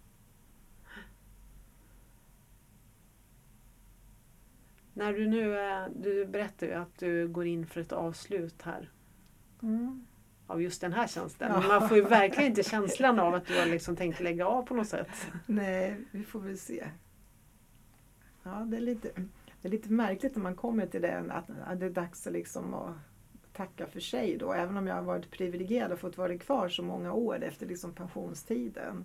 När 4.92 5.12
du 5.12 5.26
nu 5.26 5.58
är, 5.58 5.88
du 5.96 6.26
berättar 6.26 6.66
ju 6.66 6.72
att 6.72 6.98
du 6.98 7.28
går 7.28 7.46
in 7.46 7.66
för 7.66 7.80
ett 7.80 7.92
avslut 7.92 8.62
här. 8.62 8.90
Mm. 9.62 10.06
Av 10.46 10.62
just 10.62 10.80
den 10.80 10.92
här 10.92 11.06
tjänsten. 11.06 11.52
Ja. 11.52 11.68
Man 11.68 11.88
får 11.88 11.96
ju 11.96 12.02
verkligen 12.02 12.50
inte 12.50 12.62
känslan 12.62 13.18
av 13.18 13.34
att 13.34 13.46
du 13.46 13.58
har 13.58 13.66
liksom 13.66 13.96
tänkt 13.96 14.20
lägga 14.20 14.46
av 14.46 14.62
på 14.62 14.74
något 14.74 14.88
sätt. 14.88 15.30
Nej, 15.46 15.96
vi 16.10 16.24
får 16.24 16.40
väl 16.40 16.58
se. 16.58 16.84
Ja, 18.42 18.50
det 18.50 18.76
är 18.76 18.80
lite, 18.80 19.08
det 19.62 19.68
är 19.68 19.72
lite 19.72 19.92
märkligt 19.92 20.36
när 20.36 20.42
man 20.42 20.54
kommer 20.54 20.86
till 20.86 21.02
det 21.02 21.24
att 21.28 21.80
det 21.80 21.86
är 21.86 21.90
dags 21.90 22.26
att, 22.26 22.32
liksom 22.32 22.74
att 22.74 22.94
tacka 23.52 23.86
för 23.86 24.00
sig 24.00 24.36
då. 24.38 24.52
Även 24.52 24.76
om 24.76 24.86
jag 24.86 24.94
har 24.94 25.02
varit 25.02 25.30
privilegierad 25.30 25.92
och 25.92 25.98
fått 25.98 26.18
vara 26.18 26.38
kvar 26.38 26.68
så 26.68 26.82
många 26.82 27.12
år 27.12 27.42
efter 27.42 27.66
liksom 27.66 27.92
pensionstiden. 27.92 29.04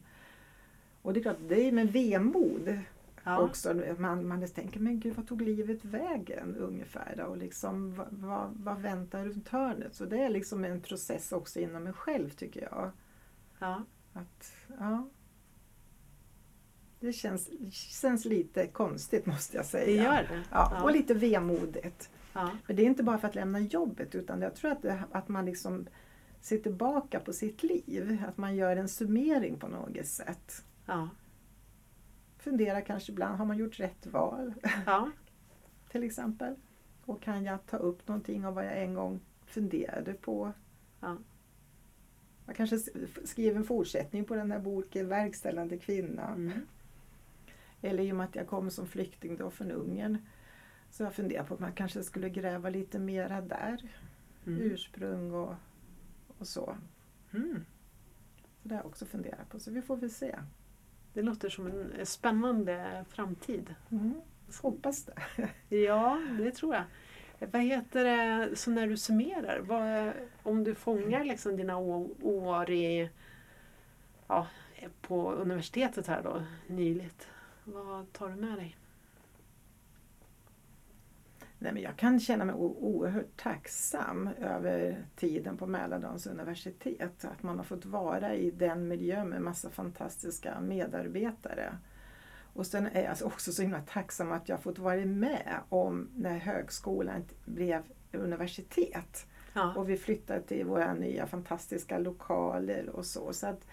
Och 1.02 1.14
det 1.14 1.20
är 1.20 1.22
klart, 1.22 1.38
det 1.48 1.68
är 1.68 1.72
med 1.72 1.92
vemod 1.92 2.80
Ja. 3.24 3.40
Också, 3.40 3.82
man, 3.98 4.28
man 4.28 4.48
tänker, 4.48 4.80
men 4.80 5.00
gud 5.00 5.16
vad 5.16 5.28
tog 5.28 5.42
livet 5.42 5.86
vägen 5.86 6.56
ungefär? 6.56 7.16
Då? 7.18 7.24
Och 7.24 7.38
liksom, 7.38 7.96
vad, 7.96 8.08
vad, 8.12 8.52
vad, 8.54 8.82
väntar 8.82 9.26
runt 9.26 9.50
hörnet? 9.50 9.96
Så 9.96 10.06
det 10.06 10.24
är 10.24 10.30
liksom 10.30 10.66
en 10.66 10.82
process 10.82 11.32
också 11.32 11.60
inom 11.60 11.84
mig 11.84 11.94
själv 11.94 12.30
tycker 12.30 12.62
jag. 12.62 12.92
Ja. 13.60 13.84
Att, 14.14 14.54
ja. 14.80 15.10
Det 17.00 17.14
känns, 17.14 17.50
känns 17.72 18.26
lite 18.26 18.68
konstigt 18.68 19.26
måste 19.26 19.58
jag 19.58 19.66
säga. 19.66 19.86
Det 19.86 20.04
gör 20.04 20.24
det. 20.24 20.44
Ja, 20.52 20.72
ja. 20.72 20.84
Och 20.84 20.92
lite 20.92 21.14
vemodigt. 21.14 22.10
Ja. 22.34 22.52
Men 22.68 22.76
det 22.76 22.82
är 22.82 22.86
inte 22.86 23.04
bara 23.04 23.18
för 23.18 23.28
att 23.28 23.36
lämna 23.36 23.60
jobbet 23.60 24.16
utan 24.16 24.42
jag 24.42 24.56
tror 24.56 24.72
att, 24.72 24.82
det, 24.82 25.04
att 25.12 25.28
man 25.28 25.46
liksom 25.46 25.88
ser 26.42 26.58
tillbaka 26.58 27.20
på 27.20 27.34
sitt 27.34 27.64
liv. 27.64 28.24
Att 28.28 28.38
man 28.38 28.56
gör 28.56 28.76
en 28.76 28.90
summering 28.90 29.60
på 29.60 29.68
något 29.68 30.06
sätt. 30.06 30.64
Ja 30.86 31.10
fundera 32.44 32.82
kanske 32.82 33.12
ibland, 33.12 33.38
har 33.38 33.46
man 33.46 33.58
gjort 33.58 33.80
rätt 33.80 34.06
val? 34.06 34.54
Ja. 34.86 35.12
Till 35.92 36.04
exempel. 36.04 36.56
Och 37.06 37.22
kan 37.22 37.46
jag 37.46 37.66
ta 37.66 37.78
upp 37.78 38.08
någonting 38.08 38.46
av 38.46 38.54
vad 38.54 38.66
jag 38.66 38.82
en 38.84 38.94
gång 38.94 39.20
funderade 39.46 40.14
på? 40.14 40.54
Ja. 41.00 41.18
Jag 42.46 42.56
kanske 42.56 42.80
skriver 43.24 43.58
en 43.58 43.64
fortsättning 43.64 44.26
på 44.26 44.36
den 44.36 44.52
här 44.52 44.60
boken, 44.60 45.08
Verkställande 45.08 45.78
kvinna. 45.78 46.28
Mm. 46.28 46.52
Eller 47.82 48.04
i 48.04 48.12
och 48.12 48.16
med 48.16 48.26
att 48.26 48.36
jag 48.36 48.48
kom 48.48 48.72
som 48.72 48.88
flykting 48.88 49.38
då 49.38 49.50
från 49.50 49.72
Ungern. 49.72 50.18
Så 50.90 51.04
jag 51.04 51.14
funderar 51.14 51.44
på 51.44 51.54
att 51.54 51.60
man 51.60 51.74
kanske 51.74 52.04
skulle 52.04 52.30
gräva 52.30 52.70
lite 52.70 53.00
mera 53.00 53.42
där. 53.42 53.92
Mm. 54.46 54.62
Ursprung 54.62 55.34
och, 55.34 55.56
och 56.38 56.48
så. 56.48 56.78
Mm. 57.34 57.66
Så 58.62 58.68
det 58.68 58.76
har 58.76 58.82
jag 58.82 58.88
också 58.88 59.06
funderat 59.06 59.50
på, 59.50 59.60
så 59.60 59.72
vi 59.72 59.82
får 59.82 59.98
väl 59.98 60.12
se. 60.12 60.36
Det 61.14 61.22
låter 61.22 61.50
som 61.50 61.68
en 61.68 62.06
spännande 62.06 63.06
framtid. 63.10 63.76
Mm. 63.92 64.14
Hoppas 64.62 65.06
det. 65.06 65.50
ja, 65.78 66.22
det 66.40 66.52
tror 66.52 66.76
jag. 66.76 66.84
Vad 67.52 67.62
heter 67.62 68.04
det, 68.04 68.56
så 68.56 68.72
när 68.72 68.88
du 68.88 68.98
summerar, 68.98 69.60
vad, 69.60 70.14
om 70.44 70.64
du 70.64 70.76
fångar 70.76 71.24
liksom 71.24 71.58
dina 71.58 71.78
år 72.22 72.70
i, 72.70 73.10
ja, 74.28 74.48
på 75.02 75.32
universitetet 75.32 76.08
här 76.08 76.24
då, 76.24 76.44
nyligt, 76.68 77.28
vad 77.64 78.14
tar 78.14 78.30
du 78.30 78.36
med 78.36 78.58
dig? 78.58 78.78
Nej, 81.64 81.74
men 81.74 81.84
jag 81.84 81.96
kan 81.96 82.20
känna 82.20 82.46
mig 82.46 82.56
oerhört 82.56 83.38
tacksam 83.38 84.30
över 84.42 85.06
tiden 85.16 85.58
på 85.58 85.68
Mälardalens 85.68 86.28
universitet. 86.28 87.26
Att 87.26 87.44
man 87.44 87.58
har 87.58 87.64
fått 87.64 87.86
vara 87.86 88.36
i 88.36 88.52
den 88.52 88.88
miljön 88.88 89.30
med 89.30 89.42
massa 89.42 89.70
fantastiska 89.70 90.60
medarbetare. 90.60 91.78
Och 92.54 92.66
sen 92.66 92.88
är 92.88 93.04
jag 93.04 93.18
också 93.24 93.52
så 93.52 93.62
himla 93.62 93.82
tacksam 93.82 94.32
att 94.32 94.50
jag 94.50 94.60
fått 94.60 94.80
vara 94.80 95.06
med 95.06 95.60
om 95.70 96.10
när 96.16 96.38
högskolan 96.38 97.24
blev 97.46 97.84
universitet. 98.12 99.28
Ja. 99.54 99.74
Och 99.76 99.90
vi 99.90 99.98
flyttade 99.98 100.42
till 100.42 100.66
våra 100.66 100.94
nya 100.94 101.28
fantastiska 101.28 101.98
lokaler 101.98 102.90
och 102.90 103.06
så. 103.06 103.34
så 103.34 103.48
att, 103.48 103.68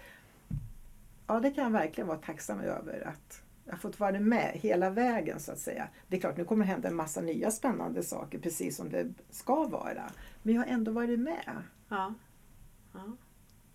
ja, 1.27 1.41
det 1.41 1.51
kan 1.51 1.65
jag 1.65 1.71
verkligen 1.71 2.09
vara 2.09 2.19
tacksam 2.19 2.61
över. 2.61 3.09
att 3.09 3.43
jag 3.71 3.75
har 3.77 3.81
fått 3.81 4.01
vara 4.01 4.21
med 4.21 4.51
hela 4.55 4.91
vägen 4.91 5.41
så 5.41 5.53
att 5.53 5.59
säga. 5.59 5.89
Det 6.09 6.17
är 6.17 6.21
klart, 6.21 6.37
nu 6.37 6.45
kommer 6.45 6.65
det 6.65 6.71
hända 6.71 6.89
en 6.89 6.95
massa 6.95 7.21
nya 7.21 7.51
spännande 7.51 8.03
saker 8.03 8.39
precis 8.39 8.77
som 8.77 8.91
det 8.91 9.09
ska 9.31 9.65
vara. 9.65 10.11
Men 10.43 10.55
jag 10.55 10.63
har 10.63 10.67
ändå 10.67 10.93
varit 10.93 11.21
med. 11.21 11.63
Ja. 11.89 12.15
ja. 12.93 13.17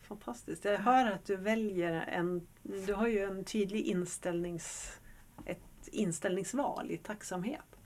Fantastiskt. 0.02 0.66
Jag 0.66 0.78
hör 0.78 1.12
att 1.12 1.26
du 1.26 1.36
väljer 1.36 1.94
en... 1.94 2.48
Du 2.64 2.94
har 2.94 3.08
ju 3.08 3.20
en 3.20 3.44
tydlig 3.44 3.82
inställnings, 3.82 5.00
ett 5.46 5.88
inställningsval 5.92 6.92
i 6.92 6.98
tacksamhet. 6.98 7.80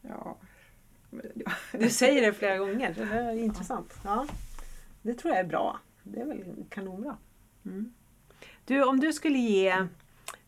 Ja. 0.00 0.38
Du 1.72 1.90
säger 1.90 2.22
det 2.22 2.32
flera 2.32 2.58
gånger. 2.58 2.94
Det 2.94 3.02
är 3.02 3.32
intressant. 3.32 3.94
Ja. 4.04 4.26
Det 5.02 5.14
tror 5.14 5.34
jag 5.34 5.40
är 5.40 5.48
bra. 5.48 5.80
Det 6.02 6.20
är 6.20 6.26
väl 6.26 6.64
kanonbra. 6.68 7.16
Mm. 7.64 7.94
Du, 8.64 8.84
om 8.84 9.00
du 9.00 9.12
skulle 9.12 9.38
ge 9.38 9.86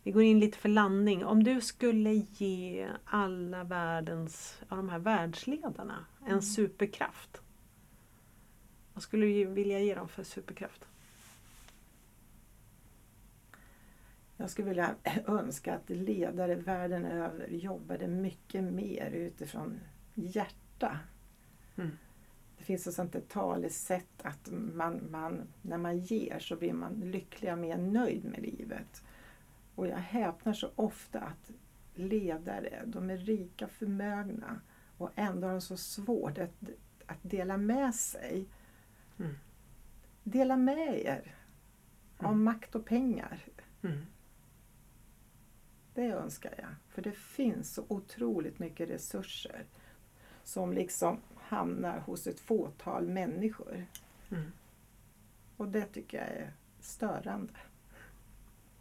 vi 0.02 0.10
går 0.10 0.22
in 0.22 0.40
lite 0.40 0.58
för 0.58 0.68
landning. 0.68 1.24
Om 1.24 1.44
du 1.44 1.60
skulle 1.60 2.12
ge 2.12 2.88
alla 3.04 3.64
världens, 3.64 4.60
ja, 4.68 4.76
de 4.76 4.88
här 4.88 4.98
världsledarna 4.98 6.06
en 6.20 6.26
mm. 6.26 6.42
superkraft. 6.42 7.42
Vad 8.94 9.02
skulle 9.02 9.26
du 9.26 9.44
vilja 9.44 9.80
ge 9.80 9.94
dem 9.94 10.08
för 10.08 10.22
superkraft? 10.22 10.86
Jag 14.36 14.50
skulle 14.50 14.68
vilja 14.68 14.94
önska 15.26 15.74
att 15.74 15.90
ledare 15.90 16.54
världen 16.54 17.04
över 17.04 17.48
jobbade 17.48 18.08
mycket 18.08 18.64
mer 18.64 19.10
utifrån 19.10 19.80
hjärta. 20.14 20.98
Mm. 21.76 21.90
Det 22.58 22.64
finns 22.64 22.86
ett 22.86 22.94
sånt 22.94 23.28
talesätt 23.28 24.22
att 24.22 24.50
man, 24.50 25.00
man, 25.10 25.42
när 25.62 25.78
man 25.78 25.98
ger 25.98 26.38
så 26.38 26.56
blir 26.56 26.72
man 26.72 26.92
lycklig 26.92 27.52
och 27.52 27.58
mer 27.58 27.76
nöjd 27.76 28.24
med 28.24 28.42
livet. 28.42 29.02
Och 29.74 29.86
jag 29.86 29.96
häpnar 29.96 30.52
så 30.52 30.70
ofta 30.74 31.20
att 31.20 31.50
ledare, 31.94 32.82
de 32.86 33.10
är 33.10 33.16
rika 33.16 33.68
förmögna 33.68 34.60
och 34.98 35.10
ändå 35.14 35.46
har 35.46 35.52
de 35.52 35.60
så 35.60 35.76
svårt 35.76 36.38
att, 36.38 36.54
att 37.06 37.18
dela 37.22 37.56
med 37.56 37.94
sig. 37.94 38.46
Mm. 39.18 39.34
Dela 40.22 40.56
med 40.56 41.00
er 41.00 41.34
mm. 42.18 42.30
av 42.30 42.36
makt 42.36 42.74
och 42.74 42.86
pengar. 42.86 43.44
Mm. 43.82 44.06
Det 45.94 46.06
önskar 46.06 46.54
jag. 46.58 46.74
För 46.88 47.02
det 47.02 47.12
finns 47.12 47.74
så 47.74 47.84
otroligt 47.88 48.58
mycket 48.58 48.90
resurser 48.90 49.64
som 50.44 50.72
liksom 50.72 51.20
hamnar 51.36 51.98
hos 51.98 52.26
ett 52.26 52.40
fåtal 52.40 53.08
människor. 53.08 53.86
Mm. 54.30 54.52
Och 55.56 55.68
det 55.68 55.84
tycker 55.84 56.18
jag 56.18 56.28
är 56.28 56.52
störande. 56.80 57.54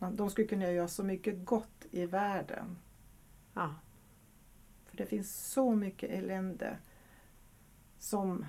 De 0.10 0.30
skulle 0.30 0.48
kunna 0.48 0.72
göra 0.72 0.88
så 0.88 1.04
mycket 1.04 1.46
gott 1.46 1.86
i 1.92 2.06
världen. 2.06 2.78
Ja. 3.54 3.76
För 4.86 4.98
det 4.98 5.06
finns 5.06 5.52
så 5.52 5.76
mycket 5.76 6.10
elände 6.10 6.78
som 7.98 8.46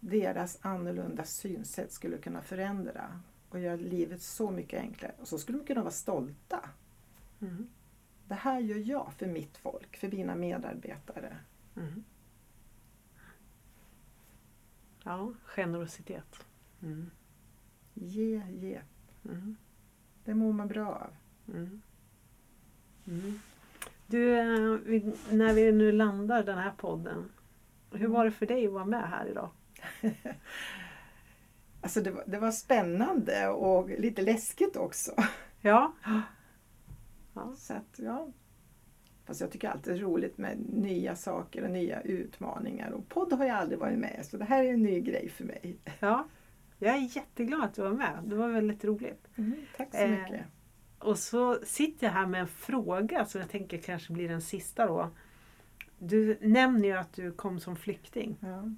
deras 0.00 0.58
annorlunda 0.62 1.24
synsätt 1.24 1.92
skulle 1.92 2.18
kunna 2.18 2.42
förändra 2.42 3.20
och 3.48 3.60
göra 3.60 3.76
livet 3.76 4.22
så 4.22 4.50
mycket 4.50 4.80
enklare. 4.80 5.14
Och 5.20 5.28
så 5.28 5.38
skulle 5.38 5.58
de 5.58 5.64
kunna 5.66 5.80
vara 5.80 5.92
stolta. 5.92 6.70
Mm. 7.40 7.68
Det 8.28 8.34
här 8.34 8.60
gör 8.60 8.78
jag 8.78 9.12
för 9.16 9.26
mitt 9.26 9.56
folk, 9.56 9.96
för 9.96 10.08
mina 10.08 10.34
medarbetare. 10.34 11.36
Mm. 11.76 12.04
Ja, 15.04 15.32
generositet. 15.44 16.46
Mm. 16.82 17.10
Ge, 17.94 18.42
ge. 18.50 18.80
Mm. 19.24 19.56
Det 20.24 20.34
mår 20.34 20.52
man 20.52 20.68
bra 20.68 20.86
av. 20.86 21.10
Mm. 21.54 21.82
Mm. 23.06 23.40
Du, 24.06 24.38
eh, 24.38 24.78
när 25.30 25.54
vi 25.54 25.72
nu 25.72 25.92
landar 25.92 26.42
den 26.42 26.58
här 26.58 26.72
podden. 26.76 27.30
Hur 27.90 28.08
var 28.08 28.24
det 28.24 28.30
för 28.30 28.46
dig 28.46 28.66
att 28.66 28.72
vara 28.72 28.84
med 28.84 29.08
här 29.08 29.26
idag? 29.26 29.50
alltså 31.80 32.00
det 32.00 32.10
var, 32.10 32.24
det 32.26 32.38
var 32.38 32.50
spännande 32.50 33.48
och 33.48 33.88
lite 33.88 34.22
läskigt 34.22 34.76
också. 34.76 35.12
Ja. 35.64 35.92
ja. 37.34 37.54
Så 37.56 37.74
att, 37.74 37.98
ja. 37.98 38.28
Fast 39.24 39.40
jag 39.40 39.50
tycker 39.50 39.68
alltid 39.68 39.94
det 39.94 39.98
är 39.98 40.02
roligt 40.02 40.38
med 40.38 40.58
nya 40.72 41.16
saker 41.16 41.64
och 41.64 41.70
nya 41.70 42.00
utmaningar. 42.00 42.90
Och 42.90 43.08
podd 43.08 43.32
har 43.32 43.44
jag 43.44 43.56
aldrig 43.56 43.78
varit 43.78 43.98
med 43.98 44.26
så 44.26 44.36
det 44.36 44.44
här 44.44 44.64
är 44.64 44.72
en 44.72 44.82
ny 44.82 45.00
grej 45.00 45.28
för 45.28 45.44
mig. 45.44 45.76
Ja, 46.00 46.26
jag 46.86 46.96
är 46.96 47.16
jätteglad 47.16 47.62
att 47.64 47.74
du 47.74 47.82
var 47.82 47.92
med. 47.92 48.18
Det 48.24 48.34
var 48.34 48.48
väldigt 48.48 48.84
roligt. 48.84 49.28
Mm, 49.36 49.56
tack 49.76 49.88
så 49.94 50.06
mycket. 50.06 50.32
Eh, 50.32 50.46
och 50.98 51.18
så 51.18 51.58
sitter 51.64 52.06
jag 52.06 52.14
här 52.14 52.26
med 52.26 52.40
en 52.40 52.48
fråga 52.48 53.24
som 53.24 53.40
jag 53.40 53.50
tänker 53.50 53.78
kanske 53.78 54.12
blir 54.12 54.28
den 54.28 54.42
sista 54.42 54.86
då. 54.86 55.10
Du 55.98 56.38
nämner 56.40 56.88
ju 56.88 56.94
att 56.94 57.12
du 57.12 57.32
kom 57.32 57.60
som 57.60 57.76
flykting. 57.76 58.36
Ja. 58.40 58.70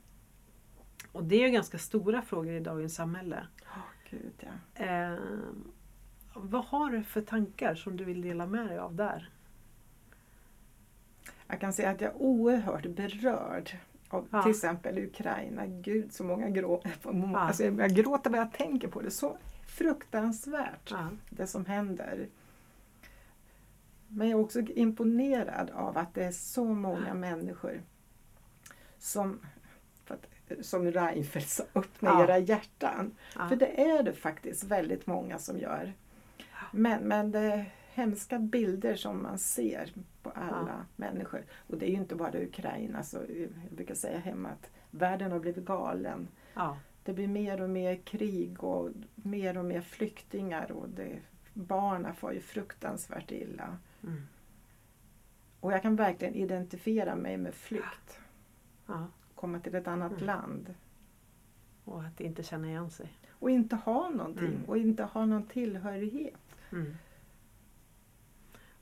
Och 1.13 1.25
det 1.25 1.37
är 1.37 1.47
ju 1.47 1.53
ganska 1.53 1.79
stora 1.79 2.23
frågor 2.23 2.53
i 2.53 2.61
dagens 2.61 2.95
samhälle. 2.95 3.47
Åh, 3.63 4.11
Gud, 4.11 4.47
ja. 4.75 4.85
Eh, 4.85 5.19
vad 6.35 6.65
har 6.65 6.91
du 6.91 7.03
för 7.03 7.21
tankar 7.21 7.75
som 7.75 7.97
du 7.97 8.05
vill 8.05 8.23
dela 8.23 8.47
med 8.47 8.67
dig 8.67 8.79
av 8.79 8.95
där? 8.95 9.31
Jag 11.47 11.61
kan 11.61 11.73
säga 11.73 11.91
att 11.91 12.01
jag 12.01 12.11
är 12.11 12.17
oerhört 12.17 12.87
berörd 12.87 13.71
av 14.09 14.29
Ja. 14.31 14.43
till 14.43 14.51
exempel 14.51 14.99
Ukraina. 14.99 15.67
Gud 15.67 16.13
så 16.13 16.25
många 16.25 16.49
gråter. 16.49 16.91
Ja. 17.05 17.39
Alltså, 17.39 17.65
jag 17.65 17.91
gråter 17.95 18.31
bara 18.31 18.39
jag 18.39 18.53
tänker 18.53 18.89
på 18.89 19.01
det. 19.03 19.11
Så 19.11 19.37
fruktansvärt 19.67 20.91
Ja. 20.91 21.09
det 21.31 21.47
som 21.47 21.67
händer. 21.67 22.29
Men 24.09 24.29
jag 24.29 24.41
är 24.41 24.45
också 24.45 24.61
imponerad 24.61 25.71
av 25.71 25.99
att 25.99 26.15
det 26.15 26.25
är 26.25 26.33
så 26.33 26.65
många 26.65 27.15
människor 27.15 27.83
som, 28.99 29.41
som 30.63 30.93
Reinfeldt 30.93 31.49
sa, 31.49 31.65
öppna 31.75 32.11
Ja. 32.11 32.25
era 32.25 32.39
hjärtan. 32.39 33.15
För 33.49 33.57
det 33.57 33.81
är 33.83 34.03
det 34.03 34.13
faktiskt 34.13 34.65
väldigt 34.65 35.07
många 35.07 35.39
som 35.39 35.59
gör. 35.59 35.93
Men, 36.73 37.03
men 37.03 37.31
det 37.31 37.67
hemska 37.95 38.39
bilder 38.39 38.95
som 38.97 39.23
man 39.23 39.39
ser 39.39 39.93
på 40.23 40.31
alla 40.31 40.87
människor. 40.97 41.45
Och 41.67 41.79
det 41.79 41.87
är 41.87 41.91
ju 41.91 41.97
inte 41.97 42.15
bara 42.15 42.43
Ukraina. 42.43 43.03
Så 43.03 43.17
jag 43.17 43.49
brukar 43.71 43.95
säga 43.95 44.19
hemma 44.19 44.49
att 44.49 44.71
världen 44.91 45.33
har 45.33 45.39
blivit 45.41 45.65
galen. 45.65 46.29
Ja. 46.55 46.79
Det 47.05 47.13
blir 47.13 47.29
mer 47.29 47.61
och 47.63 47.71
mer 47.71 47.97
krig 47.97 48.65
och 48.65 48.91
mer 49.15 49.59
och 49.59 49.65
mer 49.65 49.81
flyktingar. 49.81 50.73
Och 50.73 50.89
det, 50.89 51.19
barnen 51.55 52.15
får 52.15 52.33
ju 52.33 52.41
fruktansvärt 52.41 53.31
illa. 53.33 53.79
Mm. 54.03 54.23
Och 55.61 55.73
jag 55.73 55.83
kan 55.83 55.97
verkligen 55.97 56.35
identifiera 56.35 57.17
mig 57.17 57.37
med 57.37 57.55
flykt. 57.55 58.19
ja. 58.87 59.07
Komma 59.35 59.61
till 59.61 59.75
ett 59.75 59.89
annat 59.89 60.13
Mm. 60.13 60.25
land. 60.25 60.75
Och 61.85 62.03
att 62.05 62.21
inte 62.21 62.43
känna 62.43 62.69
igen 62.69 62.91
sig. 62.91 63.13
Och 63.31 63.51
inte 63.51 63.77
ha 63.77 64.09
någonting. 64.09 64.45
Mm. 64.55 64.65
Och 64.67 64.79
inte 64.79 65.03
ha 65.05 65.27
någon 65.27 65.47
tillhörighet. 65.47 66.57
Mm. 66.73 66.95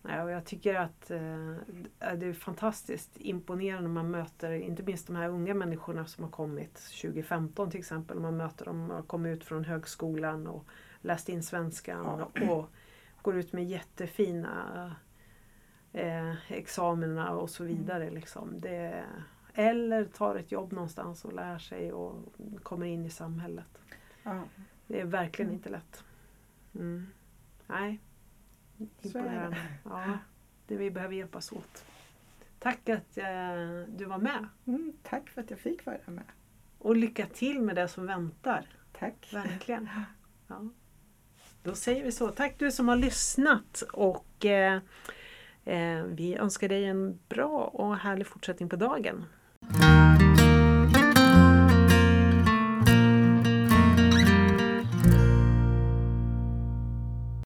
Nej, 0.04 0.22
och 0.22 0.30
jag 0.30 0.44
tycker 0.44 0.74
att 0.74 1.10
eh, 1.10 1.54
det 1.98 2.26
är 2.26 2.32
fantastiskt 2.32 3.10
imponerande 3.20 3.82
när 3.88 3.94
man 3.94 4.10
möter 4.10 4.52
inte 4.52 4.82
minst 4.82 5.06
de 5.06 5.16
här 5.16 5.28
unga 5.28 5.54
människorna 5.54 6.06
som 6.06 6.24
har 6.24 6.30
kommit 6.30 6.74
2015 6.74 7.70
till 7.70 7.80
exempel. 7.80 8.20
Man 8.20 8.36
möter 8.36 8.64
dem 8.64 8.90
och 8.90 9.08
kommit 9.08 9.36
ut 9.36 9.44
från 9.44 9.64
högskolan 9.64 10.46
och 10.46 10.66
läst 11.00 11.28
in 11.28 11.42
svenskan 11.42 12.06
och 12.22 12.38
går 13.22 13.36
ut 13.36 13.52
med 13.52 13.64
jättefina 13.64 14.96
eh, 15.92 16.52
examina 16.52 17.30
och 17.30 17.50
så 17.50 17.64
vidare. 17.64 18.10
Liksom. 18.10 18.60
Det, 18.60 19.04
eller 19.54 20.04
tar 20.04 20.36
ett 20.36 20.52
jobb 20.52 20.72
någonstans 20.72 21.24
och 21.24 21.32
lär 21.32 21.58
sig 21.58 21.92
och 21.92 22.14
kommer 22.62 22.86
in 22.86 23.04
i 23.06 23.10
samhället. 23.10 23.78
Ja, 24.22 24.42
Det 24.86 25.00
är 25.00 25.04
verkligen 25.04 25.48
Mm. 25.48 25.56
inte 25.58 25.68
lätt. 25.68 26.04
Mm. 26.74 27.06
Nej. 27.66 28.00
Imponerande. 29.02 29.56
det. 29.56 29.90
Ja, 29.90 30.18
det 30.66 30.76
vi 30.76 30.90
behöver 30.90 31.14
hjälpas 31.14 31.52
åt. 31.52 31.84
Tack 32.58 32.88
att 32.88 33.18
eh, 33.18 33.24
du 33.88 34.04
var 34.04 34.18
med. 34.18 34.48
Mm, 34.66 34.92
tack 35.02 35.28
för 35.30 35.40
att 35.40 35.50
jag 35.50 35.58
fick 35.58 35.86
vara 35.86 35.98
med. 36.06 36.24
Och 36.78 36.96
lycka 36.96 37.26
till 37.26 37.60
med 37.60 37.76
det 37.76 37.88
som 37.88 38.06
väntar. 38.06 38.66
Tack. 38.92 39.30
Verkligen. 39.32 39.88
Ja. 40.48 40.68
Då 41.62 41.74
säger 41.74 42.04
vi 42.04 42.12
så. 42.12 42.28
Tack 42.28 42.58
du 42.58 42.70
som 42.70 42.88
har 42.88 42.96
lyssnat 42.96 43.82
och 43.92 44.44
eh, 44.44 44.80
eh, 45.64 46.04
vi 46.04 46.36
önskar 46.36 46.68
dig 46.68 46.84
en 46.84 47.18
bra 47.28 47.64
och 47.64 47.96
härlig 47.96 48.26
fortsättning 48.26 48.68
på 48.68 48.76
dagen. 48.76 49.24